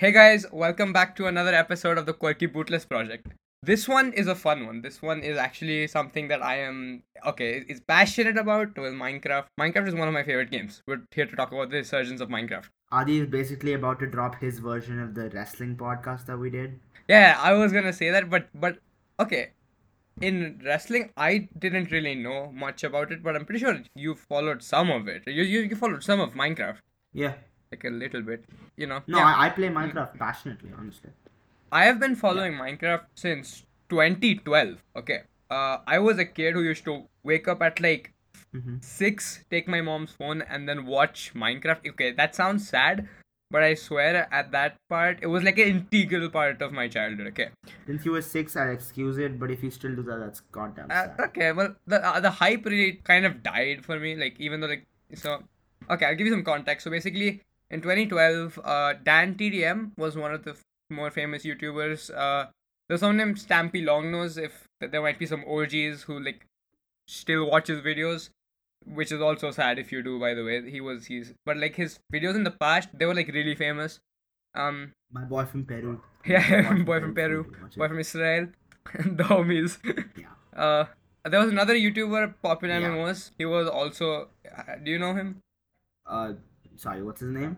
Hey 0.00 0.12
guys, 0.12 0.46
welcome 0.50 0.94
back 0.94 1.14
to 1.16 1.26
another 1.26 1.54
episode 1.54 1.98
of 1.98 2.06
the 2.06 2.14
Quirky 2.14 2.46
Bootless 2.46 2.86
Project. 2.86 3.26
This 3.62 3.86
one 3.86 4.14
is 4.14 4.28
a 4.28 4.34
fun 4.34 4.64
one. 4.64 4.80
This 4.80 5.02
one 5.02 5.20
is 5.20 5.36
actually 5.36 5.88
something 5.88 6.28
that 6.28 6.42
I 6.42 6.60
am 6.60 7.02
okay, 7.26 7.62
is 7.68 7.80
passionate 7.80 8.38
about 8.38 8.78
with 8.78 8.94
Minecraft. 8.94 9.44
Minecraft 9.60 9.88
is 9.88 9.94
one 9.94 10.08
of 10.08 10.14
my 10.14 10.22
favorite 10.22 10.50
games. 10.50 10.80
We're 10.86 11.02
here 11.10 11.26
to 11.26 11.36
talk 11.36 11.52
about 11.52 11.68
the 11.68 11.76
resurgence 11.76 12.22
of 12.22 12.30
Minecraft. 12.30 12.70
Adi 12.90 13.18
is 13.18 13.26
basically 13.26 13.74
about 13.74 14.00
to 14.00 14.06
drop 14.06 14.40
his 14.40 14.58
version 14.58 15.02
of 15.02 15.14
the 15.14 15.28
wrestling 15.34 15.76
podcast 15.76 16.24
that 16.28 16.38
we 16.38 16.48
did. 16.48 16.80
Yeah, 17.06 17.38
I 17.38 17.52
was 17.52 17.70
gonna 17.70 17.92
say 17.92 18.08
that, 18.08 18.30
but 18.30 18.48
but 18.54 18.78
okay. 19.18 19.50
In 20.22 20.62
wrestling, 20.64 21.10
I 21.18 21.50
didn't 21.58 21.90
really 21.90 22.14
know 22.14 22.50
much 22.52 22.84
about 22.84 23.12
it, 23.12 23.22
but 23.22 23.36
I'm 23.36 23.44
pretty 23.44 23.60
sure 23.60 23.78
you 23.94 24.14
followed 24.14 24.62
some 24.62 24.90
of 24.90 25.08
it. 25.08 25.24
You 25.26 25.42
you, 25.42 25.60
you 25.60 25.76
followed 25.76 26.02
some 26.02 26.20
of 26.20 26.32
Minecraft, 26.32 26.78
Yeah. 27.12 27.34
Like 27.72 27.84
a 27.84 27.90
little 27.90 28.22
bit, 28.22 28.44
you 28.76 28.86
know. 28.86 29.02
No, 29.06 29.18
Yeah. 29.18 29.26
I, 29.26 29.46
I 29.46 29.50
play 29.50 29.68
Minecraft 29.68 30.18
passionately, 30.18 30.70
honestly. 30.76 31.10
I 31.72 31.84
have 31.84 32.00
been 32.00 32.16
following 32.16 32.54
Minecraft 32.54 33.04
since 33.14 33.64
2012. 33.88 34.82
Okay. 34.96 35.20
Uh, 35.50 35.78
I 35.86 35.98
was 35.98 36.18
a 36.18 36.24
kid 36.24 36.54
who 36.54 36.62
used 36.62 36.84
to 36.84 37.04
wake 37.22 37.48
up 37.48 37.62
at 37.62 37.80
like 37.80 38.12
hmm 38.52 38.78
six, 38.80 39.44
take 39.50 39.68
my 39.68 39.80
mom's 39.80 40.12
phone, 40.12 40.42
and 40.42 40.68
then 40.68 40.86
watch 40.86 41.32
Minecraft. 41.34 41.88
Okay, 41.90 42.12
that 42.12 42.34
sounds 42.34 42.68
sad, 42.68 43.08
but 43.50 43.62
I 43.62 43.74
swear 43.74 44.26
at 44.32 44.50
that 44.52 44.76
part, 44.88 45.18
it 45.22 45.26
was 45.28 45.44
like 45.44 45.58
an 45.58 45.68
integral 45.68 46.28
part 46.30 46.62
of 46.62 46.72
my 46.72 46.88
childhood. 46.88 47.28
Okay. 47.28 47.48
Since 47.86 48.04
you 48.04 48.12
were 48.12 48.22
six, 48.22 48.56
I 48.56 48.70
excuse 48.70 49.18
it, 49.18 49.38
but 49.38 49.50
if 49.50 49.62
you 49.62 49.70
still 49.70 49.94
do 49.94 50.02
that, 50.02 50.18
that's 50.18 50.40
goddamn 50.40 50.90
Uh, 50.90 51.08
okay. 51.28 51.52
Well, 51.52 51.76
the 51.86 52.04
uh, 52.04 52.18
the 52.20 52.30
hype 52.30 52.64
really 52.64 52.92
kind 53.04 53.26
of 53.26 53.42
died 53.44 53.84
for 53.84 54.00
me. 54.00 54.16
Like 54.16 54.40
even 54.40 54.60
though 54.60 54.68
like 54.74 54.86
so. 55.14 55.42
Okay, 55.88 56.06
I'll 56.06 56.14
give 56.14 56.26
you 56.26 56.32
some 56.32 56.44
context. 56.44 56.84
So 56.84 56.90
basically, 56.90 57.42
in 57.70 57.80
2012, 57.80 58.58
uh, 58.64 58.94
Dan 59.04 59.34
TDM 59.34 59.92
was 59.96 60.16
one 60.16 60.32
of 60.34 60.44
the 60.44 60.50
f- 60.52 60.62
more 60.90 61.10
famous 61.10 61.44
YouTubers. 61.44 62.10
Uh, 62.16 62.46
there's 62.88 63.00
someone 63.00 63.16
named 63.18 63.36
Stampy 63.36 63.82
Longnose. 63.84 64.36
If 64.42 64.66
there 64.80 65.02
might 65.02 65.18
be 65.18 65.26
some 65.26 65.44
OGs 65.46 66.02
who 66.02 66.18
like 66.20 66.46
still 67.06 67.48
watch 67.50 67.68
his 67.68 67.80
videos, 67.80 68.30
which 68.86 69.12
is 69.12 69.20
also 69.20 69.50
sad 69.50 69.78
if 69.78 69.92
you 69.92 70.02
do. 70.02 70.18
By 70.18 70.34
the 70.34 70.44
way, 70.44 70.68
he 70.70 70.80
was 70.80 71.06
he's 71.06 71.32
but 71.46 71.56
like 71.56 71.76
his 71.76 71.98
videos 72.12 72.34
in 72.34 72.44
the 72.44 72.50
past 72.50 72.88
they 72.92 73.06
were 73.06 73.14
like 73.14 73.28
really 73.28 73.54
famous. 73.54 74.00
Um, 74.54 74.92
My 75.12 75.22
boy 75.24 75.44
from 75.44 75.64
Peru. 75.64 76.00
yeah, 76.26 76.70
Watch 76.72 76.84
boy 76.84 77.00
from 77.00 77.14
Peru, 77.20 77.44
boy 77.76 77.88
from 77.88 77.98
Israel, 78.00 78.48
the 78.94 79.24
homies. 79.24 79.78
Yeah. 80.16 80.26
Uh, 80.60 80.84
there 81.28 81.38
was 81.40 81.50
another 81.50 81.74
YouTuber, 81.74 82.34
popular 82.42 82.80
Yeah. 82.80 82.88
MMOs. 82.88 83.30
He 83.38 83.44
was 83.44 83.68
also. 83.68 84.30
uh, 84.56 84.62
Do 84.82 84.90
you 84.90 84.98
know 84.98 85.14
him? 85.14 85.36
Uh, 86.06 86.32
sorry, 86.84 87.02
what's 87.02 87.20
his 87.20 87.30
name? 87.30 87.56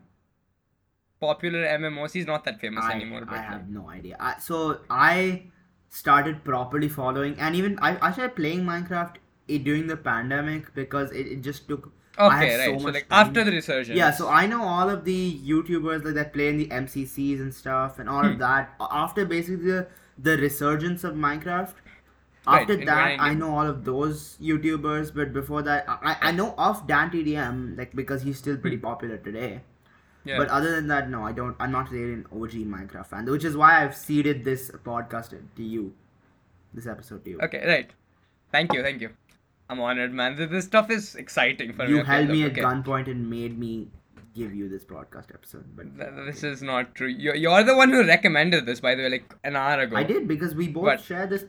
Popular 1.21 1.65
MMOs. 1.79 2.13
He's 2.13 2.27
not 2.27 2.45
that 2.45 2.61
famous 2.61 2.85
I, 2.85 2.93
anymore. 2.95 3.25
But 3.25 3.35
I 3.39 3.43
have 3.43 3.69
no 3.71 3.89
idea. 3.89 4.17
I, 4.19 4.35
so 4.41 4.81
I 4.91 5.45
started 5.89 6.43
properly 6.45 6.89
following, 6.89 7.37
and 7.39 7.55
even 7.55 7.79
I, 7.81 7.91
I 8.07 8.13
started 8.13 8.35
playing 8.35 8.65
Minecraft 8.65 9.17
during 9.69 9.87
the 9.87 9.97
pandemic 9.97 10.75
because 10.75 11.13
it, 11.13 11.27
it 11.29 11.41
just 11.43 11.69
took. 11.69 11.93
Okay, 12.19 12.51
so 12.57 12.59
right. 12.59 12.81
So, 12.81 12.85
much 12.85 12.95
like 12.95 13.09
time. 13.09 13.27
after 13.29 13.45
the 13.45 13.53
resurgence. 13.53 13.97
Yeah, 13.97 14.11
so 14.11 14.29
I 14.29 14.47
know 14.47 14.63
all 14.65 14.91
of 14.91 15.05
the 15.05 15.39
YouTubers 15.53 16.05
like 16.05 16.15
that 16.15 16.33
play 16.33 16.49
in 16.49 16.59
the 16.59 16.67
MCCs 16.67 17.41
and 17.41 17.55
stuff, 17.55 17.99
and 18.01 18.09
all 18.09 18.25
Hmm. 18.25 18.33
of 18.33 18.39
that. 18.41 18.75
After 18.81 19.25
basically 19.25 19.65
the, 19.71 19.87
the 20.19 20.37
resurgence 20.39 21.05
of 21.05 21.15
Minecraft, 21.15 21.75
after 22.47 22.75
in 22.75 22.85
that, 22.87 23.21
I 23.21 23.35
2019. 23.35 23.39
know 23.39 23.57
all 23.57 23.67
of 23.67 23.85
those 23.85 24.37
YouTubers. 24.41 25.15
But 25.15 25.33
before 25.33 25.63
that, 25.63 25.85
I, 25.89 26.17
I 26.21 26.33
know 26.33 26.55
of 26.59 26.87
Dan 26.87 27.11
TDM 27.11 27.79
like 27.79 27.95
because 27.95 28.23
he's 28.23 28.39
still 28.39 28.57
pretty 28.57 28.79
popular 28.79 29.17
today. 29.19 29.61
Hmm. 30.25 30.29
Yeah. 30.29 30.39
But 30.39 30.49
other 30.49 30.71
than 30.71 30.87
that, 30.89 31.11
no, 31.11 31.25
I 31.25 31.33
don't. 31.33 31.57
I'm 31.59 31.73
not 31.73 31.91
really 31.91 32.13
an 32.13 32.27
OG 32.33 32.53
Minecraft 32.75 33.07
fan, 33.07 33.27
which 33.27 33.45
is 33.45 33.57
why 33.57 33.83
I've 33.85 33.97
seeded 33.97 34.45
this 34.45 34.71
podcast 34.71 35.31
to 35.57 35.63
you, 35.63 35.95
this 36.73 36.87
episode 36.87 37.25
to 37.25 37.31
you. 37.31 37.41
okay, 37.41 37.67
right. 37.67 37.91
Thank 38.53 38.73
you, 38.73 38.83
thank 38.83 39.01
you. 39.01 39.11
I'm 39.69 39.81
honored, 39.81 40.13
man. 40.13 40.37
This, 40.37 40.67
stuff 40.67 40.91
is 40.91 41.15
exciting 41.17 41.73
for 41.73 41.87
me. 41.87 41.95
You 41.95 42.05
held 42.05 42.29
me 42.29 42.45
at 42.45 42.53
okay. 42.53 42.61
gunpoint 42.61 43.07
and 43.11 43.29
made 43.31 43.59
me 43.59 43.89
give 44.35 44.55
you 44.55 44.69
this 44.69 44.85
podcast 44.85 45.33
episode, 45.35 45.65
but 45.75 45.87
Th- 45.99 46.11
This 46.27 46.43
is 46.43 46.63
not 46.63 46.95
true. 46.95 47.09
You're, 47.09 47.35
you're 47.35 47.63
the 47.65 47.75
one 47.77 47.91
who 47.91 48.07
recommended 48.07 48.67
this, 48.67 48.81
by 48.81 48.95
the 48.95 49.03
way, 49.05 49.09
like 49.09 49.35
an 49.45 49.57
hour 49.57 49.81
ago. 49.81 49.97
I 49.97 50.03
did 50.05 50.29
because 50.29 50.55
we 50.55 50.69
both 50.69 50.85
But- 50.85 51.01
share 51.01 51.27
this. 51.27 51.47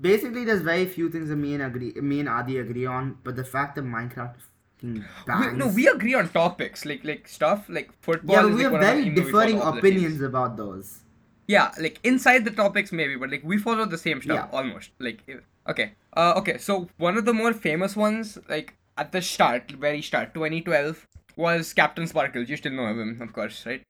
Basically, 0.00 0.44
there's 0.44 0.62
very 0.62 0.86
few 0.86 1.10
things 1.10 1.28
that 1.28 1.36
me 1.36 1.54
and 1.54 1.62
agree, 1.62 1.92
me 2.00 2.20
and 2.20 2.28
Adi 2.28 2.58
agree 2.58 2.86
on, 2.86 3.18
but 3.24 3.36
the 3.36 3.44
fact 3.44 3.74
that 3.76 3.84
Minecraft 3.84 4.36
fucking 4.78 5.04
We, 5.26 5.58
no, 5.58 5.66
we 5.68 5.88
agree 5.88 6.14
on 6.14 6.28
topics 6.28 6.84
like 6.84 7.04
like 7.04 7.28
stuff 7.28 7.68
like 7.68 7.90
football. 8.00 8.36
yeah, 8.36 8.46
we 8.46 8.52
like, 8.52 8.62
have 8.62 8.72
one 8.72 8.80
of 8.80 8.86
the 8.86 8.92
very 8.92 9.04
things 9.04 9.16
that 9.16 9.24
we 9.24 9.30
differing 9.32 9.58
follow 9.58 9.64
all 9.66 9.72
the 9.72 9.80
teams. 9.82 9.96
opinions 9.96 10.22
about 10.22 10.56
those. 10.56 11.00
Yeah, 11.46 11.72
like 11.80 11.98
inside 12.04 12.44
the 12.44 12.50
topics 12.50 12.92
maybe, 12.92 13.16
but 13.16 13.30
like 13.30 13.42
we 13.44 13.58
follow 13.58 13.86
the 13.86 13.98
same 13.98 14.20
stuff 14.22 14.48
Yeah. 14.52 14.58
almost. 14.58 14.90
Like 14.98 15.22
okay, 15.68 15.92
uh, 16.16 16.34
okay. 16.36 16.58
So 16.58 16.88
one 16.98 17.16
of 17.16 17.24
the 17.24 17.32
more 17.32 17.52
famous 17.52 17.96
ones, 17.96 18.38
like 18.48 18.74
at 18.96 19.12
the 19.12 19.22
start, 19.22 19.70
very 19.72 20.02
start, 20.02 20.34
2012, 20.34 21.06
was 21.36 21.72
Captain 21.72 22.04
Sparklez. 22.04 22.48
You 22.48 22.56
still 22.56 22.72
know 22.72 22.84
of 22.86 22.98
him, 22.98 23.20
of 23.22 23.32
course, 23.32 23.64
right? 23.64 23.82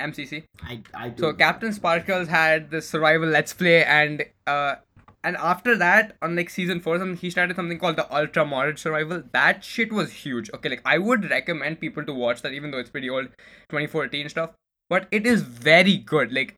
MCC. 0.00 0.44
I, 0.62 0.80
I 0.94 1.08
do. 1.10 1.20
So 1.22 1.32
Captain 1.34 1.70
Sparklez 1.70 2.26
had 2.26 2.70
the 2.70 2.80
survival 2.82 3.28
let's 3.28 3.52
play, 3.52 3.84
and 3.84 4.24
uh, 4.46 4.76
and 5.24 5.36
after 5.38 5.74
that, 5.76 6.16
on 6.20 6.36
like 6.36 6.50
season 6.50 6.80
four, 6.80 6.98
something 6.98 7.16
he 7.16 7.30
started 7.30 7.56
something 7.56 7.78
called 7.78 7.96
the 7.96 8.14
Ultra 8.14 8.44
Modded 8.44 8.78
Survival. 8.78 9.22
That 9.32 9.64
shit 9.64 9.90
was 9.90 10.12
huge. 10.12 10.50
Okay, 10.54 10.68
like 10.68 10.82
I 10.84 10.98
would 10.98 11.30
recommend 11.30 11.80
people 11.80 12.04
to 12.04 12.12
watch 12.12 12.42
that, 12.42 12.52
even 12.52 12.70
though 12.70 12.78
it's 12.78 12.90
pretty 12.90 13.08
old, 13.08 13.28
2014 13.70 14.28
stuff. 14.28 14.50
But 14.90 15.08
it 15.10 15.26
is 15.26 15.40
very 15.40 15.96
good. 15.96 16.30
Like 16.30 16.54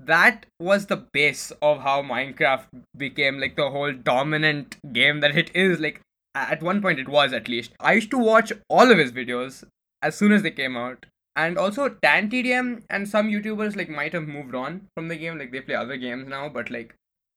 that 0.00 0.46
was 0.58 0.86
the 0.86 0.96
base 0.96 1.52
of 1.62 1.82
how 1.82 2.02
Minecraft 2.02 2.64
became 2.96 3.38
like 3.38 3.54
the 3.54 3.70
whole 3.70 3.92
dominant 3.92 4.78
game 4.92 5.20
that 5.20 5.36
it 5.36 5.54
is. 5.54 5.78
Like 5.78 6.00
at 6.34 6.60
one 6.60 6.82
point, 6.82 6.98
it 6.98 7.08
was 7.08 7.32
at 7.32 7.48
least. 7.48 7.72
I 7.78 7.92
used 7.92 8.10
to 8.10 8.18
watch 8.18 8.52
all 8.68 8.90
of 8.90 8.98
his 8.98 9.12
videos 9.12 9.62
as 10.02 10.16
soon 10.16 10.32
as 10.32 10.42
they 10.42 10.50
came 10.50 10.76
out. 10.76 11.06
And 11.36 11.56
also 11.56 11.88
Dan 11.88 12.28
TDM 12.28 12.82
and 12.90 13.08
some 13.08 13.30
YouTubers 13.30 13.76
like 13.76 13.88
might 13.88 14.12
have 14.12 14.26
moved 14.26 14.56
on 14.56 14.88
from 14.96 15.06
the 15.06 15.14
game, 15.14 15.38
like 15.38 15.52
they 15.52 15.60
play 15.60 15.76
other 15.76 15.96
games 15.96 16.26
now, 16.26 16.48
but 16.48 16.68
like 16.68 16.96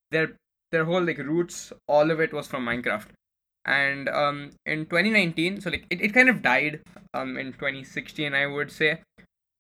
their 0.10 0.32
their 0.72 0.86
whole 0.86 1.04
like 1.04 1.18
roots, 1.20 1.74
all 1.88 2.12
of 2.12 2.20
it 2.20 2.34
was 2.34 2.48
from 2.48 2.66
Minecraft. 2.66 3.08
And 3.66 4.10
um 4.10 4.52
in 4.66 4.86
2019, 4.86 5.62
so 5.62 5.70
like 5.70 5.86
it, 5.90 6.02
it 6.02 6.14
kind 6.14 6.30
of 6.30 6.42
died 6.42 6.82
um 7.14 7.38
in 7.38 7.54
2016 7.54 8.34
I 8.34 8.46
would 8.48 8.72
say. 8.72 9.02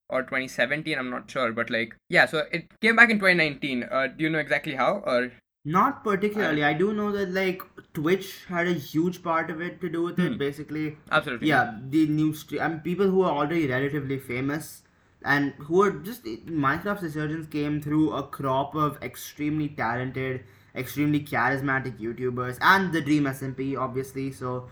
Or 0.10 0.24
2017, 0.24 0.98
I'm 1.00 1.10
not 1.10 1.32
sure, 1.32 1.54
but 1.54 1.70
like 1.70 1.96
yeah, 2.10 2.26
so 2.26 2.44
it 2.52 2.66
came 2.82 2.96
back 2.98 3.10
in 3.10 3.18
2019. 3.20 3.84
Uh 3.90 4.08
do 4.08 4.24
you 4.24 4.30
know 4.30 4.40
exactly 4.40 4.76
how? 4.76 4.96
Or 5.06 5.32
Not 5.64 6.04
particularly. 6.04 6.64
I 6.64 6.74
do 6.74 6.94
know 6.94 7.12
that 7.12 7.30
like 7.32 7.62
Twitch 7.94 8.46
had 8.48 8.68
a 8.68 8.74
huge 8.74 9.22
part 9.24 9.50
of 9.52 9.62
it 9.62 9.80
to 9.82 9.90
do 9.90 10.04
with 10.04 10.20
it. 10.20 10.34
Hmm. 10.34 10.38
Basically, 10.38 10.98
absolutely. 11.12 11.50
yeah, 11.50 11.78
the 11.90 12.08
new 12.08 12.34
stream. 12.34 12.62
I 12.62 12.68
mean, 12.70 12.80
people 12.80 13.08
who 13.08 13.22
are 13.24 13.32
already 13.32 13.68
relatively 13.68 14.18
famous 14.20 14.84
and 15.24 15.54
who 15.60 15.82
are 15.84 15.92
just 15.92 16.24
Minecraft's 16.26 17.04
resurgence 17.04 17.48
came 17.48 17.80
through 17.82 18.12
a 18.14 18.24
crop 18.24 18.76
of 18.76 18.98
extremely 19.04 19.70
talented, 19.70 20.44
extremely 20.76 21.20
charismatic 21.22 22.00
YouTubers 22.00 22.58
and 22.62 22.92
the 22.92 23.02
Dream 23.02 23.26
SMP, 23.26 23.78
obviously. 23.78 24.32
So. 24.32 24.70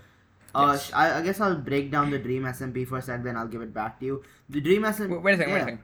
Uh, 0.55 0.71
Yes. 0.71 0.91
I, 0.93 1.19
I 1.19 1.21
guess 1.21 1.39
I'll 1.39 1.55
break 1.55 1.91
down 1.91 2.09
the 2.09 2.17
Dream 2.17 2.41
SMP 2.43 2.87
for 2.87 2.97
a 2.97 3.01
sec, 3.03 3.23
then 3.23 3.37
I'll 3.37 3.47
give 3.47 3.61
it 3.61 3.71
back 3.71 3.99
to 3.99 4.05
you. 4.07 4.23
The 4.49 4.59
Dream 4.59 4.81
SMP. 4.81 5.11
Wait, 5.11 5.21
wait 5.21 5.33
a 5.35 5.37
second, 5.37 5.53
wait 5.53 5.59
a 5.59 5.63
second. 5.65 5.79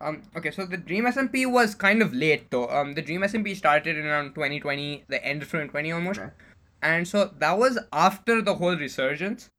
Um, 0.00 0.22
okay, 0.36 0.52
so 0.52 0.66
the 0.66 0.76
Dream 0.76 1.04
SMP 1.04 1.50
was 1.50 1.74
kind 1.74 2.00
of 2.02 2.14
late 2.14 2.50
though. 2.50 2.68
Um, 2.68 2.94
the 2.94 3.02
Dream 3.02 3.22
SMP 3.22 3.56
started 3.56 3.96
in 3.96 4.06
around 4.06 4.34
2020, 4.34 5.04
the 5.08 5.24
end 5.24 5.42
of 5.42 5.48
2020 5.48 5.92
almost. 5.92 6.20
Okay. 6.20 6.30
And 6.80 7.08
so 7.08 7.32
that 7.38 7.58
was 7.58 7.78
after 7.92 8.40
the 8.40 8.54
whole 8.54 8.76
resurgence. 8.76 9.50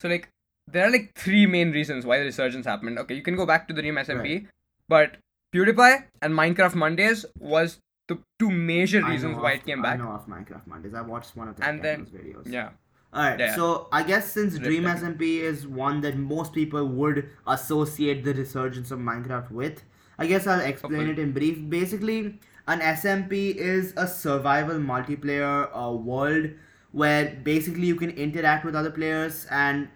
So 0.00 0.08
like 0.08 0.28
there 0.70 0.86
are 0.86 0.90
like 0.90 1.12
three 1.14 1.46
main 1.46 1.70
reasons 1.70 2.04
why 2.04 2.18
the 2.18 2.24
resurgence 2.24 2.66
happened. 2.66 2.98
Okay, 2.98 3.14
you 3.14 3.22
can 3.22 3.36
go 3.36 3.46
back 3.46 3.66
to 3.68 3.74
the 3.74 3.80
Dream 3.80 3.94
SMP, 3.94 4.46
but 4.88 5.16
PewDiePie 5.54 6.04
and 6.20 6.34
Minecraft 6.34 6.74
Mondays 6.74 7.24
was 7.38 7.78
the 8.08 8.18
two 8.38 8.50
major 8.50 9.04
reasons 9.04 9.36
why 9.36 9.52
of- 9.52 9.58
it 9.60 9.66
came 9.66 9.82
back. 9.82 9.94
I 9.94 10.02
know 10.02 10.10
of 10.12 10.26
Minecraft 10.26 10.66
Mondays. 10.66 10.94
I 10.94 11.00
watched 11.02 11.36
one 11.36 11.48
of 11.48 11.56
the 11.56 11.64
And 11.68 11.82
then- 11.82 12.06
videos. 12.06 12.46
Yeah. 12.50 12.70
Alright, 13.14 13.38
Yeah. 13.40 13.54
so 13.56 13.88
I 13.92 14.02
guess 14.02 14.30
since 14.32 14.58
Dream. 14.58 14.84
SMP 14.86 15.40
is 15.40 15.66
one 15.66 16.00
that 16.02 16.16
most 16.18 16.52
people 16.52 16.86
would 16.86 17.28
associate 17.46 18.24
the 18.24 18.34
resurgence 18.34 18.90
of 18.90 18.98
Minecraft 18.98 19.50
with, 19.50 19.82
I 20.18 20.26
guess 20.26 20.46
I'll 20.46 20.60
explain 20.60 20.92
Hopefully. 21.06 21.12
it 21.12 21.18
in 21.18 21.32
brief. 21.32 21.58
Basically, 21.70 22.38
an 22.68 22.80
SMP 22.80 23.54
is 23.54 23.92
a 23.96 24.06
survival 24.06 24.76
multiplayer 24.78 25.68
uh, 25.74 25.92
world 25.92 26.50
where 26.92 27.36
basically 27.44 27.86
you 27.86 27.96
can 27.96 28.10
interact 28.10 28.64
with 28.64 28.74
other 28.74 28.90
players 28.90 29.46
and 29.50 29.88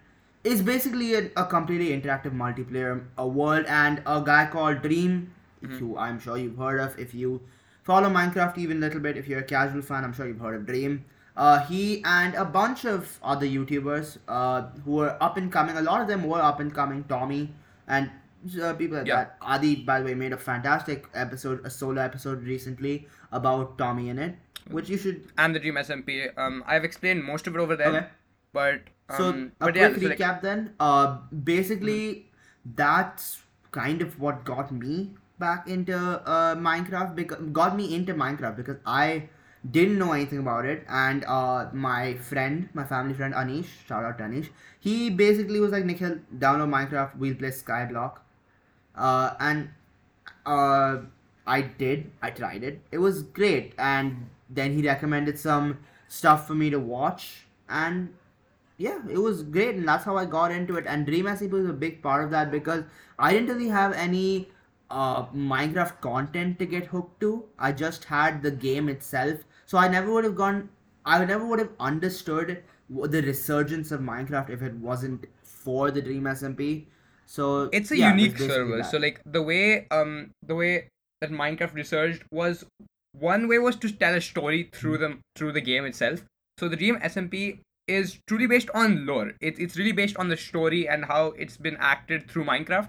it's 0.44 0.62
basically 0.62 1.14
a, 1.14 1.30
a 1.36 1.44
completely 1.44 1.88
interactive 2.00 2.34
multiplayer 2.34 3.02
a 3.18 3.26
world 3.26 3.66
and 3.66 4.02
a 4.06 4.22
guy 4.24 4.46
called 4.46 4.82
Dream, 4.82 5.32
Mm-hmm. 5.62 5.84
you 5.84 5.98
I'm 5.98 6.18
sure 6.18 6.38
you've 6.38 6.56
heard 6.56 6.80
of 6.80 6.98
if 6.98 7.12
you 7.14 7.42
follow 7.82 8.08
Minecraft 8.08 8.58
even 8.58 8.78
a 8.78 8.80
little 8.80 9.00
bit 9.00 9.16
if 9.16 9.26
you're 9.28 9.40
a 9.40 9.44
casual 9.44 9.82
fan 9.82 10.04
I'm 10.04 10.12
sure 10.12 10.26
you've 10.26 10.40
heard 10.40 10.56
of 10.56 10.66
Dream. 10.66 11.04
Uh, 11.36 11.60
he 11.66 12.02
and 12.04 12.34
a 12.34 12.44
bunch 12.44 12.84
of 12.84 13.18
other 13.22 13.46
YouTubers 13.46 14.18
uh, 14.28 14.62
who 14.84 14.92
were 14.92 15.16
up 15.22 15.36
and 15.36 15.50
coming. 15.50 15.76
A 15.76 15.82
lot 15.82 16.00
of 16.00 16.08
them 16.08 16.24
were 16.24 16.40
up 16.40 16.60
and 16.60 16.74
coming. 16.74 17.04
Tommy 17.04 17.54
and 17.88 18.10
uh, 18.62 18.74
people 18.74 18.98
like 18.98 19.06
that. 19.06 19.36
Adi, 19.40 19.76
by 19.76 20.00
the 20.00 20.04
way, 20.06 20.14
made 20.14 20.32
a 20.32 20.36
fantastic 20.36 21.06
episode, 21.14 21.64
a 21.64 21.70
solo 21.70 22.02
episode 22.02 22.42
recently 22.42 23.06
about 23.32 23.78
TommyInnit, 23.78 24.34
which 24.70 24.88
you 24.90 24.98
should. 24.98 25.28
and 25.38 25.54
the 25.54 25.60
Dream 25.60 25.76
SMP. 25.76 26.36
Um, 26.36 26.62
I've 26.66 26.84
explained 26.84 27.24
most 27.24 27.46
of 27.46 27.54
it 27.54 27.60
over 27.60 27.76
there, 27.76 27.88
Okay. 27.88 28.06
but 28.52 28.80
um, 29.08 29.16
So 29.18 29.28
a 29.60 29.66
but 29.66 29.76
yeah, 29.76 29.88
quick 29.90 30.02
so, 30.02 30.08
like, 30.08 30.18
recap 30.18 30.42
then. 30.42 30.74
Uh, 30.80 31.18
basically, 31.44 32.26
that's 32.64 33.42
kind 33.72 34.02
of 34.02 34.18
what 34.20 34.44
got 34.44 34.72
me 34.72 35.14
back 35.40 35.66
into 35.66 35.96
uh, 35.98 36.54
Minecraft 36.54 37.16
because 37.16 37.38
got 37.60 37.76
me 37.76 37.94
into 37.94 38.14
Minecraft 38.14 38.56
because 38.56 38.76
I 38.86 39.28
didn't 39.68 39.98
know 39.98 40.12
anything 40.12 40.38
about 40.38 40.64
it. 40.64 40.84
And 40.88 41.24
uh, 41.24 41.68
my 41.72 42.14
friend 42.14 42.68
my 42.72 42.84
family 42.84 43.14
friend 43.14 43.34
anish 43.34 43.66
shout 43.86 44.04
out 44.04 44.18
to 44.18 44.24
anish 44.24 44.48
he 44.78 45.10
basically 45.10 45.60
was 45.60 45.72
like 45.72 45.84
nikhil 45.84 46.18
download 46.38 46.70
minecraft 46.76 47.16
we'll 47.16 47.34
play 47.34 47.50
skyblock. 47.50 48.18
Uh, 48.96 49.34
and 49.40 49.70
uh, 50.46 50.98
i 51.46 51.60
did 51.60 52.10
i 52.22 52.30
tried 52.30 52.62
it. 52.62 52.80
It 52.92 52.98
was 52.98 53.22
great. 53.22 53.74
And 53.78 54.28
then 54.48 54.72
he 54.72 54.86
recommended 54.86 55.38
some 55.38 55.78
stuff 56.08 56.46
for 56.46 56.54
me 56.54 56.70
to 56.70 56.78
watch. 56.78 57.46
And 57.68 58.14
yeah 58.78 59.00
it 59.10 59.18
was 59.18 59.42
great. 59.42 59.74
And 59.74 59.86
that's 59.86 60.04
how 60.04 60.16
i 60.16 60.24
got 60.24 60.50
into 60.50 60.76
it. 60.76 60.86
And 60.86 61.06
dream 61.06 61.26
SMP 61.26 61.50
was 61.50 61.68
a 61.68 61.78
big 61.84 62.02
part 62.02 62.24
of 62.24 62.30
that 62.30 62.50
because 62.50 62.84
i 63.18 63.32
didn't 63.32 63.48
really 63.54 63.68
have 63.68 63.92
any 63.92 64.48
uh, 64.90 65.24
minecraft 65.26 66.00
content 66.00 66.58
to 66.58 66.66
get 66.66 66.86
hooked 66.86 67.20
to 67.20 67.44
i 67.58 67.70
just 67.72 68.04
had 68.04 68.42
the 68.42 68.50
game 68.50 68.88
itself 68.88 69.38
so 69.66 69.78
i 69.78 69.88
never 69.88 70.12
would 70.12 70.24
have 70.24 70.36
gone 70.36 70.68
i 71.04 71.24
never 71.24 71.46
would 71.46 71.58
have 71.58 71.70
understood 71.78 72.62
the 72.88 73.22
resurgence 73.22 73.92
of 73.92 74.00
minecraft 74.00 74.50
if 74.50 74.62
it 74.62 74.74
wasn't 74.74 75.26
for 75.42 75.90
the 75.90 76.02
dream 76.02 76.24
smp 76.24 76.86
so 77.26 77.68
it's 77.72 77.90
a 77.92 77.96
yeah, 77.96 78.10
unique 78.10 78.32
basically 78.32 78.48
server. 78.48 78.76
that. 78.78 78.90
So 78.90 78.98
like 78.98 79.20
the 79.24 79.42
way 79.42 79.86
um 79.90 80.32
the 80.42 80.54
way 80.54 80.88
that 81.20 81.30
Minecraft 81.30 81.74
researched 81.74 82.24
was 82.32 82.64
one 83.12 83.46
way 83.48 83.58
was 83.58 83.76
to 83.76 83.92
tell 83.92 84.14
a 84.14 84.20
story 84.20 84.68
through 84.72 84.96
Hmm. 84.96 85.02
the 85.02 85.18
through 85.36 85.52
the 85.52 85.60
game 85.60 85.84
itself. 85.84 86.24
So 86.58 86.68
the 86.68 86.76
Dream 86.76 86.96
SMP 87.00 87.60
is 87.86 88.18
truly 88.26 88.46
based 88.46 88.70
on 88.74 89.06
lore. 89.06 89.32
It, 89.40 89.58
it's 89.58 89.76
really 89.76 89.92
based 89.92 90.16
on 90.16 90.28
the 90.28 90.36
story 90.36 90.88
and 90.88 91.04
how 91.04 91.26
it's 91.38 91.56
been 91.56 91.76
acted 91.78 92.28
through 92.30 92.44
Minecraft. 92.44 92.88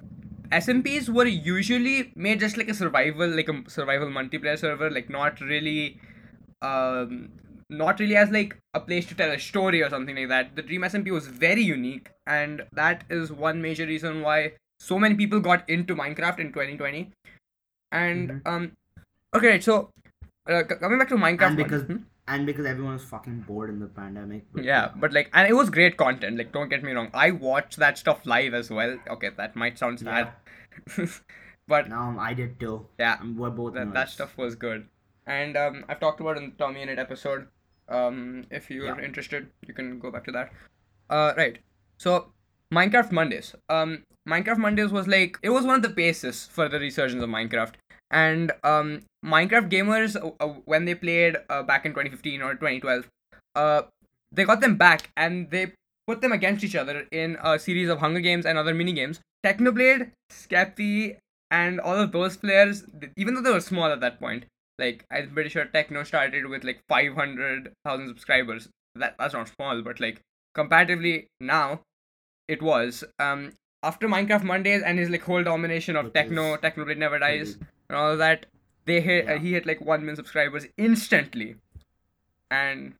SMPs 0.51 1.09
were 1.09 1.25
usually 1.25 2.11
made 2.15 2.39
just 2.39 2.57
like 2.57 2.69
a 2.69 2.73
survival, 2.73 3.27
like 3.29 3.49
a 3.49 3.69
survival 3.69 4.09
multiplayer 4.09 4.57
server, 4.57 4.89
like 4.89 5.09
not 5.09 5.39
really, 5.41 5.99
um, 6.61 7.29
not 7.69 7.99
really 7.99 8.15
as 8.17 8.29
like 8.31 8.57
a 8.73 8.79
place 8.79 9.05
to 9.07 9.15
tell 9.15 9.31
a 9.31 9.39
story 9.39 9.81
or 9.81 9.89
something 9.89 10.15
like 10.15 10.29
that. 10.29 10.55
The 10.55 10.61
Dream 10.61 10.83
SMP 10.83 11.11
was 11.11 11.27
very 11.27 11.61
unique, 11.61 12.09
and 12.27 12.65
that 12.73 13.03
is 13.09 13.31
one 13.31 13.61
major 13.61 13.85
reason 13.85 14.21
why 14.21 14.53
so 14.79 14.99
many 14.99 15.15
people 15.15 15.39
got 15.39 15.69
into 15.69 15.95
Minecraft 15.95 16.39
in 16.39 16.51
2020. 16.51 17.11
And 17.91 18.29
Mhm. 18.29 18.41
um, 18.47 18.71
okay, 19.35 19.59
so 19.59 19.89
uh, 20.47 20.63
c- 20.69 20.75
coming 20.75 20.99
back 20.99 21.09
to 21.09 21.15
Minecraft, 21.15 21.47
and 21.47 21.57
one- 21.59 21.69
because 21.69 21.83
hmm? 21.83 21.97
And 22.27 22.45
because 22.45 22.65
everyone 22.65 22.93
was 22.93 23.03
fucking 23.03 23.41
bored 23.41 23.69
in 23.69 23.79
the 23.79 23.87
pandemic 23.87 24.45
but 24.53 24.63
yeah, 24.63 24.91
but 24.95 25.11
like, 25.11 25.29
and 25.33 25.47
it 25.49 25.53
was 25.53 25.69
great 25.69 25.97
content. 25.97 26.37
Like, 26.37 26.51
don't 26.51 26.69
get 26.69 26.83
me 26.83 26.91
wrong, 26.91 27.09
I 27.13 27.31
watched 27.31 27.77
that 27.77 27.97
stuff 27.97 28.25
live 28.25 28.53
as 28.53 28.69
well. 28.69 28.97
Okay, 29.09 29.29
that 29.35 29.55
might 29.55 29.77
sound 29.77 29.99
sad, 29.99 30.29
but 31.67 31.89
now 31.89 32.15
i 32.19 32.33
did 32.33 32.59
too. 32.59 32.85
Yeah, 32.99 33.17
we're 33.35 33.49
both 33.49 33.73
that, 33.73 33.93
that 33.93 34.09
stuff 34.09 34.37
was 34.37 34.55
good. 34.55 34.87
And 35.25 35.57
um, 35.57 35.85
i've 35.89 35.99
talked 35.99 36.19
about 36.19 36.37
it 36.37 36.43
in 36.43 36.53
the 36.57 36.63
TommyInnit 36.63 36.97
episode. 36.99 37.47
Um, 37.89 38.45
if 38.51 38.69
you're 38.71 38.85
Yeah. 38.85 39.03
interested 39.03 39.49
you 39.67 39.73
can 39.73 39.99
go 39.99 40.11
back 40.11 40.23
to 40.25 40.31
that. 40.31 40.51
Uh, 41.09 41.33
right. 41.35 41.59
So 41.97 42.31
minecraft 42.73 43.11
mondays. 43.11 43.53
Um, 43.69 44.03
minecraft 44.27 44.57
mondays 44.57 44.91
was 44.91 45.07
like 45.07 45.37
it 45.41 45.49
was 45.49 45.65
one 45.65 45.75
of 45.75 45.81
the 45.81 45.89
bases 45.89 46.45
for 46.47 46.69
the 46.69 46.79
resurgence 46.79 47.21
of 47.23 47.29
minecraft 47.29 47.73
and 48.11 48.51
um, 48.63 49.01
minecraft 49.25 49.69
gamers 49.71 50.15
uh, 50.15 50.31
uh, 50.43 50.53
when 50.65 50.85
they 50.85 50.93
played 50.95 51.37
uh, 51.49 51.63
back 51.63 51.85
in 51.85 51.91
2015 51.93 52.41
or 52.41 52.53
2012 52.53 53.07
uh, 53.55 53.81
they 54.31 54.43
got 54.45 54.61
them 54.61 54.75
back 54.75 55.09
and 55.17 55.49
they 55.49 55.71
put 56.07 56.21
them 56.21 56.31
against 56.31 56.63
each 56.63 56.75
other 56.75 57.07
in 57.11 57.37
a 57.43 57.57
series 57.57 57.89
of 57.89 57.99
hunger 57.99 58.19
games 58.19 58.45
and 58.45 58.57
other 58.57 58.73
mini 58.73 58.91
games. 58.91 59.19
Technoblade 59.45 60.11
skeppy 60.31 61.17
and 61.49 61.79
all 61.79 61.95
of 61.97 62.11
those 62.11 62.37
players 62.37 62.83
even 63.17 63.33
though 63.33 63.41
they 63.41 63.51
were 63.51 63.59
small 63.59 63.91
at 63.91 63.99
that 63.99 64.19
point 64.19 64.45
like 64.79 65.05
i'm 65.11 65.29
pretty 65.31 65.49
sure 65.49 65.65
techno 65.65 66.03
started 66.03 66.45
with 66.47 66.63
like 66.63 66.79
500000 66.87 68.07
subscribers. 68.07 68.69
That 68.95 69.15
that's 69.17 69.33
not 69.33 69.49
small 69.49 69.81
but 69.81 69.99
like 69.99 70.21
comparatively 70.53 71.27
now 71.39 71.81
it 72.47 72.61
was. 72.61 73.03
Um 73.19 73.53
after 73.83 74.07
minecraft 74.07 74.43
mondays 74.43 74.83
and 74.83 74.99
his 74.99 75.09
like 75.09 75.23
whole 75.23 75.43
domination 75.43 75.95
of 75.95 76.05
Which 76.05 76.13
techno 76.13 76.53
is 76.53 76.59
technoblade 76.59 76.97
never 76.97 77.19
dies 77.19 77.55
Pretty- 77.55 77.71
and 77.91 77.99
all 77.99 78.11
of 78.11 78.17
that 78.23 78.45
they 78.85 78.99
hit 79.01 79.29
uh, 79.29 79.37
he 79.45 79.53
hit 79.53 79.65
like 79.65 79.81
1 79.81 79.99
million 80.01 80.15
subscribers 80.15 80.65
instantly 80.87 81.55
and 82.49 82.93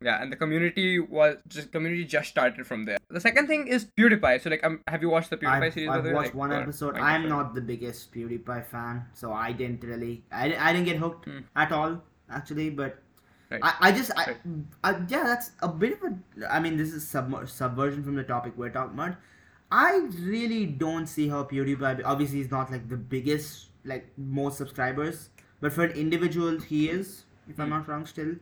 yeah 0.00 0.20
and 0.22 0.30
the 0.32 0.36
community 0.36 0.98
was 0.98 1.36
just 1.48 1.72
community 1.72 2.04
just 2.04 2.28
started 2.28 2.66
from 2.66 2.84
there 2.84 2.98
the 3.10 3.20
second 3.20 3.46
thing 3.46 3.66
is 3.66 3.86
pewdiepie 3.98 4.40
so 4.40 4.50
like 4.50 4.64
um, 4.64 4.80
have 4.88 5.02
you 5.02 5.08
watched 5.14 5.30
the 5.30 5.36
pewdiepie 5.36 5.62
I've, 5.68 5.74
series 5.74 5.90
I've 5.90 6.04
watched 6.04 6.34
Like, 6.34 6.34
one 6.34 6.52
episode. 6.52 6.96
I'm 6.96 7.28
not 7.28 7.54
the 7.54 7.60
biggest 7.60 8.12
PewDiePie 8.12 8.66
fan, 8.66 9.06
so 9.14 9.32
I 9.32 9.52
didn't 9.52 9.82
really. 9.84 10.24
I, 10.32 10.54
I 10.66 10.72
didn't 10.72 10.86
get 10.86 10.96
hooked 10.98 11.24
Hmm. 11.26 11.40
at 11.56 11.72
all, 11.72 12.02
actually. 12.30 12.70
But 12.70 12.98
Right. 13.50 13.60
I, 13.62 13.72
I 13.88 13.92
just. 13.92 14.10
I, 14.16 14.24
Right. 14.26 14.36
I, 14.82 14.90
yeah, 15.14 15.24
that's 15.30 15.50
a 15.62 15.68
bit 15.68 15.92
of 15.94 16.02
a. 16.10 16.52
I 16.56 16.60
mean, 16.60 16.76
this 16.76 16.92
is 16.92 17.06
sub- 17.06 17.48
subversion 17.48 18.02
from 18.02 18.16
the 18.16 18.24
topic 18.24 18.54
we're 18.56 18.70
talking 18.70 18.94
about. 18.98 19.16
I 19.70 19.90
really 20.20 20.64
don't 20.66 21.06
see 21.06 21.28
how 21.28 21.44
PewDiePie. 21.44 22.02
Obviously, 22.04 22.38
he's 22.38 22.50
not 22.50 22.70
like 22.72 22.88
the 22.88 22.96
biggest, 22.96 23.66
like 23.84 24.06
most 24.16 24.58
subscribers, 24.58 25.30
but 25.60 25.72
for 25.72 25.84
an 25.84 25.92
individual, 25.92 26.60
he 26.60 26.88
is. 26.88 27.24
If 27.48 27.58
I'm 27.60 27.66
Hmm. 27.66 27.70
not 27.70 27.88
wrong, 27.88 28.06
still. 28.06 28.34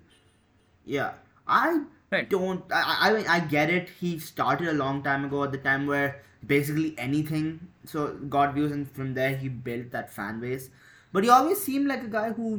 Yeah, 0.85 1.15
I 1.47 1.83
Right. 2.11 2.29
don't. 2.29 2.71
I, 2.73 2.83
I- 2.83 3.11
I 3.11 3.13
mean, 3.17 3.27
I 3.27 3.41
get 3.41 3.71
it. 3.71 3.89
He 4.01 4.19
started 4.19 4.69
a 4.69 4.73
long 4.75 5.03
time 5.03 5.25
ago, 5.25 5.45
at 5.45 5.53
the 5.53 5.59
time 5.59 5.87
where 5.87 6.21
basically 6.47 6.95
anything 6.99 7.69
so 7.85 8.07
got 8.37 8.55
views, 8.55 8.73
and 8.73 8.91
from 8.99 9.15
there 9.15 9.37
he 9.37 9.49
built 9.49 9.91
that 9.93 10.13
fan 10.13 10.41
base. 10.41 10.69
But 11.13 11.25
he 11.25 11.31
always 11.31 11.63
seemed 11.63 11.87
like 11.89 12.03
a 12.05 12.09
guy 12.17 12.33
who 12.33 12.51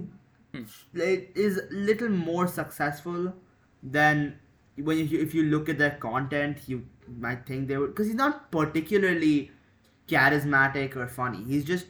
Hmm. 0.53 0.63
like, 0.93 1.31
is 1.35 1.57
a 1.59 1.67
little 1.91 2.09
more 2.09 2.47
successful 2.47 3.33
than 3.81 4.39
when 4.77 4.97
you, 5.07 5.19
if 5.19 5.33
you 5.35 5.43
look 5.43 5.69
at 5.69 5.77
their 5.77 5.91
content, 6.07 6.67
you 6.67 6.85
might 7.27 7.45
think 7.45 7.67
they 7.67 7.77
would 7.77 7.87
because 7.93 8.07
he's 8.07 8.15
not 8.23 8.51
particularly 8.51 9.51
charismatic 10.07 10.95
or 10.95 11.07
funny. 11.07 11.43
He's 11.43 11.65
just 11.65 11.87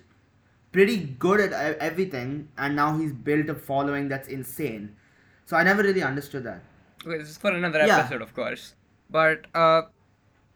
pretty 0.74 0.98
good 1.26 1.42
at 1.42 1.54
everything, 1.80 2.50
and 2.58 2.76
now 2.76 2.98
he's 2.98 3.14
built 3.14 3.50
a 3.50 3.56
following 3.56 4.10
that's 4.10 4.28
insane. 4.28 4.96
So 5.46 5.58
I 5.58 5.64
never 5.64 5.84
really 5.84 6.04
understood 6.04 6.44
that. 6.46 6.62
Okay, 7.06 7.18
this 7.20 7.30
is 7.30 7.38
for 7.38 7.52
another 7.52 7.86
Yeah. 7.86 8.00
episode, 8.00 8.22
of 8.22 8.34
course. 8.34 8.76
But 9.10 9.48
uh, 9.54 9.84